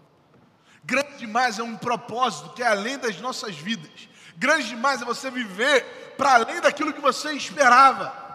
Grande 0.83 1.17
demais 1.17 1.59
é 1.59 1.63
um 1.63 1.75
propósito 1.75 2.53
que 2.53 2.61
é 2.61 2.67
além 2.67 2.97
das 2.97 3.19
nossas 3.19 3.55
vidas. 3.55 4.07
Grande 4.37 4.69
demais 4.69 5.01
é 5.01 5.05
você 5.05 5.31
viver 5.31 6.15
para 6.17 6.35
além 6.35 6.61
daquilo 6.61 6.93
que 6.93 7.01
você 7.01 7.33
esperava. 7.33 8.25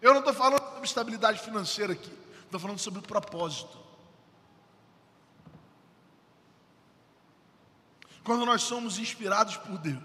Eu 0.00 0.12
não 0.12 0.20
estou 0.20 0.34
falando 0.34 0.62
sobre 0.62 0.84
estabilidade 0.84 1.40
financeira 1.40 1.92
aqui, 1.92 2.12
estou 2.44 2.60
falando 2.60 2.78
sobre 2.78 3.00
o 3.00 3.02
propósito. 3.02 3.78
Quando 8.22 8.44
nós 8.44 8.62
somos 8.62 8.98
inspirados 8.98 9.56
por 9.56 9.78
Deus, 9.78 10.02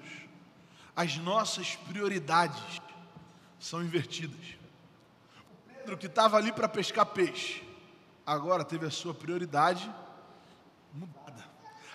as 0.95 1.17
nossas 1.17 1.75
prioridades 1.75 2.79
são 3.63 3.82
invertidas. 3.82 4.45
O 5.49 5.73
Pedro, 5.73 5.97
que 5.97 6.08
estava 6.08 6.36
ali 6.36 6.52
para 6.52 6.67
pescar 6.67 7.06
peixe, 7.06 7.63
agora 8.26 8.65
teve 8.65 8.86
a 8.86 8.91
sua 8.91 9.13
prioridade 9.13 9.89
mudada. 10.93 11.45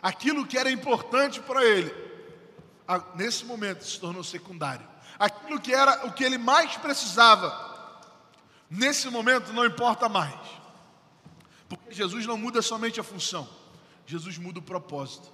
Aquilo 0.01 0.47
que 0.47 0.57
era 0.57 0.71
importante 0.71 1.41
para 1.41 1.63
ele, 1.63 1.95
nesse 3.15 3.45
momento 3.45 3.85
se 3.85 4.01
tornou 4.01 4.25
secundário. 4.25 4.89
Aquilo 5.19 5.61
que 5.61 5.75
era 5.75 6.07
o 6.07 6.13
que 6.13 6.25
ele 6.25 6.39
mais 6.39 6.75
precisava, 6.79 8.01
nesse 8.71 9.11
momento 9.11 9.53
não 9.53 9.67
importa 9.67 10.09
mais. 10.09 10.41
Porque 11.69 11.93
Jesus 11.93 12.25
não 12.25 12.39
muda 12.39 12.63
somente 12.63 12.99
a 12.99 13.05
função, 13.05 13.47
Jesus 14.07 14.39
muda 14.39 14.59
o 14.59 14.63
propósito. 14.63 15.31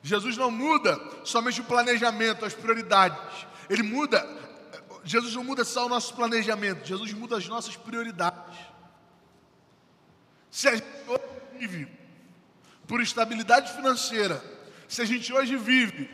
Jesus 0.00 0.36
não 0.36 0.50
muda 0.50 0.96
somente 1.24 1.60
o 1.60 1.64
planejamento, 1.64 2.44
as 2.44 2.54
prioridades. 2.54 3.46
Ele 3.68 3.82
muda 3.82 4.24
Jesus 5.04 5.34
não 5.34 5.42
muda 5.42 5.64
só 5.64 5.86
o 5.86 5.88
nosso 5.88 6.14
planejamento, 6.14 6.86
Jesus 6.86 7.12
muda 7.12 7.36
as 7.36 7.48
nossas 7.48 7.76
prioridades. 7.76 8.56
Se 10.50 10.68
a 10.68 10.76
gente 10.76 10.86
hoje 11.08 11.42
vive 11.58 11.88
por 12.86 13.00
estabilidade 13.00 13.72
financeira, 13.72 14.42
se 14.88 15.02
a 15.02 15.04
gente 15.04 15.32
hoje 15.32 15.56
vive 15.56 16.10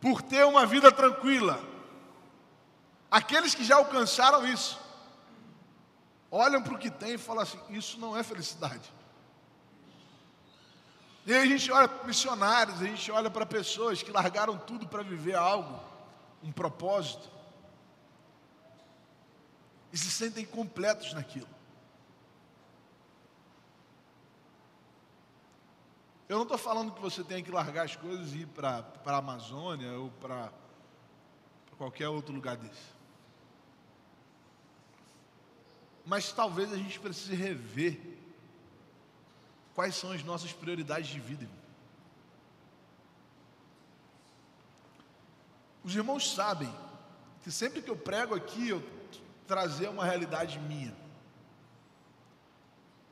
por 0.00 0.22
ter 0.22 0.44
uma 0.44 0.64
vida 0.64 0.92
tranquila, 0.92 1.60
aqueles 3.10 3.54
que 3.54 3.64
já 3.64 3.76
alcançaram 3.76 4.46
isso, 4.46 4.78
olham 6.30 6.62
para 6.62 6.74
o 6.74 6.78
que 6.78 6.90
tem 6.90 7.14
e 7.14 7.18
falam 7.18 7.42
assim: 7.42 7.58
isso 7.70 7.98
não 7.98 8.16
é 8.16 8.22
felicidade. 8.22 8.92
E 11.26 11.32
aí 11.34 11.42
a 11.42 11.46
gente 11.46 11.70
olha 11.72 11.88
para 11.88 12.06
missionários, 12.06 12.80
a 12.80 12.84
gente 12.84 13.10
olha 13.10 13.28
para 13.28 13.44
pessoas 13.44 14.02
que 14.02 14.12
largaram 14.12 14.56
tudo 14.56 14.86
para 14.86 15.02
viver 15.02 15.34
algo 15.34 15.88
um 16.42 16.52
propósito, 16.52 17.28
e 19.92 19.96
se 19.96 20.10
sentem 20.10 20.44
completos 20.44 21.12
naquilo. 21.14 21.48
Eu 26.28 26.36
não 26.36 26.42
estou 26.42 26.58
falando 26.58 26.92
que 26.92 27.00
você 27.00 27.24
tenha 27.24 27.42
que 27.42 27.50
largar 27.50 27.86
as 27.86 27.96
coisas 27.96 28.32
e 28.34 28.40
ir 28.40 28.46
para 28.46 28.84
a 29.06 29.16
Amazônia 29.16 29.92
ou 29.92 30.10
para 30.10 30.52
qualquer 31.78 32.08
outro 32.08 32.34
lugar 32.34 32.56
desse. 32.56 32.98
Mas 36.04 36.30
talvez 36.30 36.70
a 36.72 36.76
gente 36.76 37.00
precise 37.00 37.34
rever 37.34 37.98
quais 39.74 39.94
são 39.94 40.12
as 40.12 40.22
nossas 40.22 40.52
prioridades 40.52 41.08
de 41.08 41.20
vida. 41.20 41.48
Os 45.88 45.96
irmãos 45.96 46.34
sabem 46.34 46.70
que 47.42 47.50
sempre 47.50 47.80
que 47.80 47.90
eu 47.90 47.96
prego 47.96 48.34
aqui, 48.34 48.68
eu 48.68 48.86
trazer 49.46 49.88
uma 49.88 50.04
realidade 50.04 50.58
minha. 50.58 50.94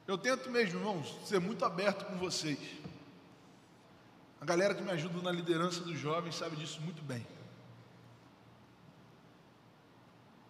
Eu 0.06 0.18
tento 0.18 0.50
mesmo, 0.50 0.80
irmãos, 0.80 1.16
ser 1.24 1.40
muito 1.40 1.64
aberto 1.64 2.04
com 2.04 2.18
vocês. 2.18 2.58
A 4.38 4.44
galera 4.44 4.74
que 4.74 4.82
me 4.82 4.90
ajuda 4.90 5.22
na 5.22 5.32
liderança 5.32 5.80
dos 5.80 5.98
jovens 5.98 6.34
sabe 6.34 6.54
disso 6.54 6.78
muito 6.82 7.00
bem. 7.02 7.26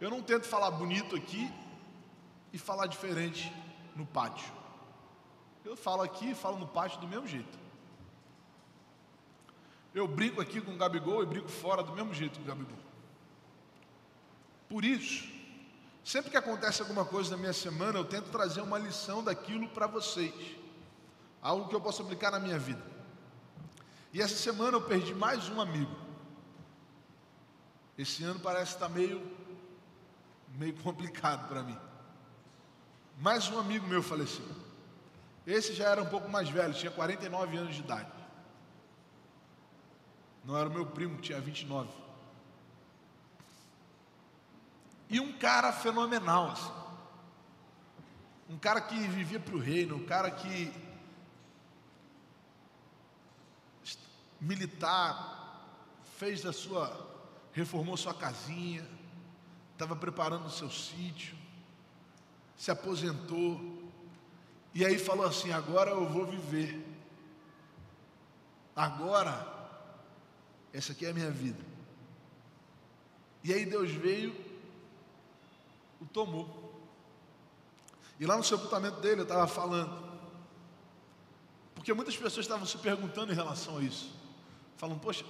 Eu 0.01 0.11
não 0.11 0.21
tento 0.21 0.49
falar 0.49 0.73
bonito 0.73 1.15
aqui 1.15 1.49
e 2.53 2.59
falar 2.59 2.89
diferente 2.89 3.53
no 3.95 4.05
pátio. 4.05 4.53
Eu 5.65 5.77
falo 5.77 6.03
aqui 6.03 6.33
e 6.33 6.35
falo 6.35 6.59
no 6.59 6.67
pátio 6.67 6.99
do 6.99 7.07
mesmo 7.07 7.29
jeito. 7.29 7.66
Eu 9.97 10.07
brinco 10.07 10.41
aqui 10.41 10.61
com 10.61 10.73
o 10.73 10.77
Gabigol 10.77 11.25
e 11.25 11.27
brinco 11.27 11.49
fora 11.49 11.83
do 11.83 11.93
mesmo 11.93 12.15
jeito 12.15 12.39
com 12.39 12.45
o 12.45 12.47
Gabigol. 12.47 12.79
Por 14.69 14.85
isso, 14.85 15.37
Sempre 16.07 16.31
que 16.31 16.37
acontece 16.37 16.81
alguma 16.83 17.05
coisa 17.05 17.33
na 17.33 17.37
minha 17.37 17.53
semana, 17.53 17.99
eu 17.99 18.05
tento 18.05 18.31
trazer 18.31 18.61
uma 18.61 18.79
lição 18.79 19.25
daquilo 19.25 19.69
para 19.71 19.89
vocês. 19.89 20.33
Algo 21.43 21.69
que 21.69 21.75
eu 21.75 21.81
possa 21.81 22.01
aplicar 22.01 22.31
na 22.31 22.39
minha 22.39 22.57
vida. 22.61 22.81
E 24.13 24.23
essa 24.23 24.37
semana 24.37 24.77
eu 24.77 24.83
perdi 24.83 25.13
mais 25.13 25.49
um 25.49 25.61
amigo. 25.61 25.91
Esse 27.99 28.23
ano 28.23 28.39
parece 28.39 28.75
estar 28.75 28.89
meio, 28.89 29.21
meio 30.51 30.75
complicado 30.81 31.49
para 31.49 31.65
mim. 31.65 31.77
Mais 33.19 33.49
um 33.49 33.59
amigo 33.59 33.85
meu 33.89 34.01
faleceu. 34.01 34.47
Esse 35.45 35.75
já 35.75 35.89
era 35.91 36.01
um 36.01 36.07
pouco 36.07 36.29
mais 36.29 36.49
velho, 36.49 36.73
tinha 36.73 36.93
49 36.93 37.57
anos 37.57 37.75
de 37.75 37.81
idade. 37.81 38.13
Não 40.47 40.57
era 40.57 40.69
o 40.69 40.73
meu 40.73 40.87
primo, 40.87 41.21
tinha 41.21 41.41
29. 41.41 41.91
E 45.11 45.21
um 45.21 45.33
cara 45.39 45.73
fenomenal, 45.73 46.51
assim. 46.51 46.73
Um 48.49 48.57
cara 48.57 48.81
que 48.81 48.95
vivia 48.95 49.41
para 49.41 49.57
o 49.57 49.59
reino, 49.59 49.97
um 49.97 50.07
cara 50.07 50.31
que 50.31 50.73
militar, 54.41 55.37
fez 56.17 56.43
da 56.43 56.53
sua, 56.53 57.09
reformou 57.53 57.97
sua 57.97 58.15
casinha, 58.15 58.87
estava 59.73 59.97
preparando 59.97 60.47
o 60.47 60.51
seu 60.51 60.71
sítio, 60.71 61.37
se 62.57 62.71
aposentou, 62.71 63.91
e 64.73 64.85
aí 64.85 64.99
falou 64.99 65.27
assim: 65.27 65.53
agora 65.53 65.91
eu 65.91 66.07
vou 66.07 66.27
viver, 66.27 66.87
agora, 68.75 69.56
essa 70.77 70.93
aqui 70.93 71.07
é 71.07 71.11
a 71.11 71.15
minha 71.15 71.31
vida. 71.31 71.65
E 73.43 73.53
aí 73.55 73.65
Deus 73.65 73.91
veio, 73.91 74.37
o 76.01 76.05
tomou. 76.05 76.75
E 78.21 78.27
lá 78.27 78.37
no 78.37 78.45
sepultamento 78.45 79.01
dele 79.01 79.21
eu 79.21 79.25
estava 79.25 79.47
falando, 79.47 80.05
porque 81.75 81.95
muitas 81.95 82.15
pessoas 82.15 82.45
estavam 82.45 82.67
se 82.67 82.77
perguntando 82.77 83.33
em 83.33 83.35
relação 83.35 83.79
a 83.79 83.83
isso. 83.83 84.15
Falam, 84.77 84.99
poxa, 84.99 85.25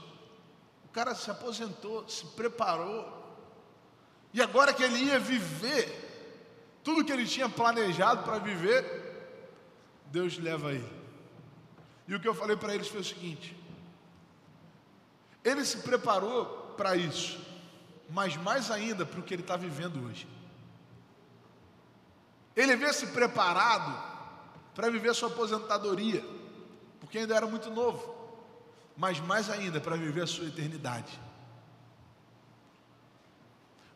o 0.85 0.88
cara 0.88 1.14
se 1.14 1.30
aposentou, 1.30 2.09
se 2.09 2.26
preparou, 2.26 3.24
e 4.35 4.42
agora 4.42 4.74
que 4.74 4.82
ele 4.82 5.04
ia 5.04 5.20
viver, 5.20 6.80
tudo 6.82 7.04
que 7.04 7.12
ele 7.12 7.24
tinha 7.24 7.48
planejado 7.48 8.24
para 8.24 8.38
viver, 8.38 8.85
Deus 10.06 10.38
leva 10.38 10.72
ele. 10.72 10.92
E 12.09 12.14
o 12.14 12.20
que 12.20 12.26
eu 12.26 12.35
falei 12.35 12.56
para 12.56 12.74
eles 12.74 12.88
foi 12.88 13.00
o 13.00 13.04
seguinte: 13.04 13.56
ele 15.46 15.64
se 15.64 15.78
preparou 15.78 16.74
para 16.76 16.96
isso, 16.96 17.38
mas 18.11 18.37
mais 18.37 18.68
ainda 18.68 19.06
para 19.06 19.20
o 19.20 19.22
que 19.22 19.32
ele 19.32 19.42
está 19.42 19.56
vivendo 19.56 20.04
hoje. 20.04 20.26
Ele 22.56 22.74
veio 22.74 22.92
se 22.92 23.06
preparado 23.09 23.96
para 24.74 24.90
viver 24.90 25.14
sua 25.14 25.28
aposentadoria, 25.28 26.24
porque 26.98 27.18
ainda 27.18 27.37
era 27.37 27.46
muito 27.46 27.70
novo, 27.70 28.12
mas 28.96 29.20
mais 29.20 29.48
ainda 29.48 29.80
para 29.80 29.96
viver 29.96 30.22
a 30.22 30.26
sua 30.26 30.46
eternidade. 30.46 31.16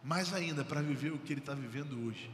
Mais 0.05 0.33
ainda 0.33 0.65
para 0.65 0.81
viver 0.81 1.13
o 1.13 1.19
que 1.19 1.33
ele 1.33 1.41
está 1.41 1.53
vivendo 1.53 2.07
hoje. 2.07 2.31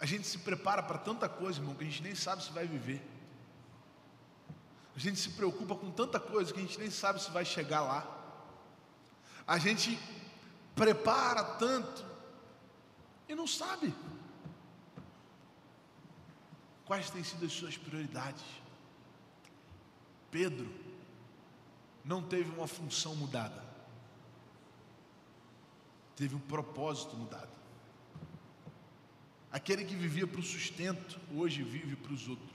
A 0.00 0.06
gente 0.06 0.26
se 0.26 0.38
prepara 0.38 0.82
para 0.82 0.98
tanta 0.98 1.28
coisa, 1.28 1.60
irmão, 1.60 1.74
que 1.74 1.84
a 1.84 1.86
gente 1.86 2.02
nem 2.02 2.14
sabe 2.14 2.42
se 2.42 2.52
vai 2.52 2.66
viver. 2.66 3.02
A 4.96 4.98
gente 4.98 5.18
se 5.18 5.30
preocupa 5.30 5.74
com 5.74 5.90
tanta 5.90 6.20
coisa 6.20 6.52
que 6.52 6.58
a 6.60 6.62
gente 6.62 6.78
nem 6.78 6.90
sabe 6.90 7.20
se 7.20 7.30
vai 7.30 7.44
chegar 7.44 7.82
lá. 7.82 8.06
A 9.46 9.58
gente 9.58 9.98
prepara 10.74 11.42
tanto 11.44 12.04
e 13.28 13.34
não 13.34 13.46
sabe 13.46 13.92
quais 16.84 17.10
têm 17.10 17.24
sido 17.24 17.44
as 17.44 17.52
suas 17.52 17.76
prioridades. 17.76 18.44
Pedro 20.30 20.72
não 22.04 22.22
teve 22.22 22.50
uma 22.50 22.66
função 22.66 23.14
mudada, 23.16 23.64
teve 26.16 26.34
um 26.34 26.40
propósito 26.40 27.16
mudado. 27.16 27.52
Aquele 29.50 29.84
que 29.84 29.94
vivia 29.94 30.26
para 30.26 30.40
o 30.40 30.42
sustento, 30.42 31.20
hoje 31.32 31.62
vive 31.62 31.94
para 31.96 32.12
os 32.12 32.28
outros. 32.28 32.53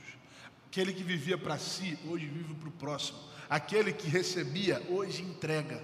Aquele 0.70 0.94
que 0.94 1.02
vivia 1.02 1.36
para 1.36 1.58
si, 1.58 1.98
hoje 2.06 2.28
vive 2.28 2.54
para 2.54 2.70
o 2.70 2.72
próximo. 2.72 3.18
Aquele 3.50 3.92
que 3.92 4.08
recebia, 4.08 4.80
hoje 4.88 5.24
entrega. 5.24 5.84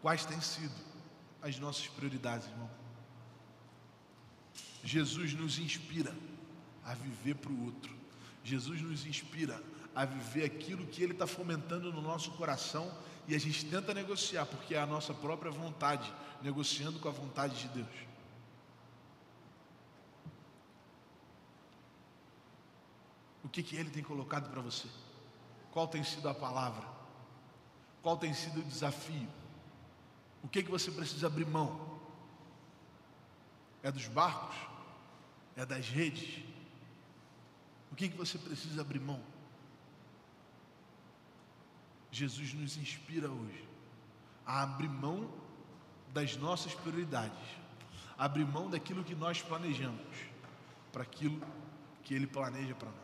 Quais 0.00 0.24
têm 0.24 0.40
sido 0.40 0.72
as 1.42 1.58
nossas 1.58 1.86
prioridades, 1.88 2.48
irmão? 2.48 2.70
Jesus 4.82 5.34
nos 5.34 5.58
inspira 5.58 6.14
a 6.82 6.94
viver 6.94 7.34
para 7.34 7.52
o 7.52 7.64
outro. 7.66 7.94
Jesus 8.42 8.80
nos 8.80 9.04
inspira 9.04 9.62
a 9.94 10.06
viver 10.06 10.44
aquilo 10.44 10.86
que 10.86 11.02
Ele 11.02 11.12
está 11.12 11.26
fomentando 11.26 11.92
no 11.92 12.00
nosso 12.00 12.30
coração 12.32 12.90
e 13.28 13.34
a 13.34 13.38
gente 13.38 13.66
tenta 13.66 13.92
negociar, 13.92 14.46
porque 14.46 14.74
é 14.74 14.80
a 14.80 14.86
nossa 14.86 15.12
própria 15.12 15.50
vontade 15.50 16.10
negociando 16.40 16.98
com 16.98 17.08
a 17.08 17.12
vontade 17.12 17.60
de 17.60 17.68
Deus. 17.68 18.15
O 23.46 23.48
que, 23.48 23.62
que 23.62 23.76
Ele 23.76 23.90
tem 23.90 24.02
colocado 24.02 24.50
para 24.50 24.60
você? 24.60 24.88
Qual 25.70 25.86
tem 25.86 26.02
sido 26.02 26.28
a 26.28 26.34
palavra? 26.34 26.84
Qual 28.02 28.16
tem 28.16 28.34
sido 28.34 28.58
o 28.58 28.64
desafio? 28.64 29.28
O 30.42 30.48
que, 30.48 30.64
que 30.64 30.70
você 30.70 30.90
precisa 30.90 31.28
abrir 31.28 31.46
mão? 31.46 31.96
É 33.84 33.92
dos 33.92 34.08
barcos? 34.08 34.56
É 35.54 35.64
das 35.64 35.88
redes? 35.88 36.42
O 37.92 37.94
que, 37.94 38.08
que 38.08 38.16
você 38.16 38.36
precisa 38.36 38.80
abrir 38.80 38.98
mão? 38.98 39.22
Jesus 42.10 42.52
nos 42.52 42.76
inspira 42.76 43.30
hoje 43.30 43.64
a 44.44 44.64
abrir 44.64 44.88
mão 44.88 45.30
das 46.12 46.36
nossas 46.36 46.74
prioridades, 46.74 47.48
abrir 48.18 48.44
mão 48.44 48.68
daquilo 48.68 49.04
que 49.04 49.14
nós 49.14 49.40
planejamos 49.40 50.16
para 50.90 51.04
aquilo 51.04 51.40
que 52.02 52.12
Ele 52.12 52.26
planeja 52.26 52.74
para 52.74 52.90
nós. 52.90 52.96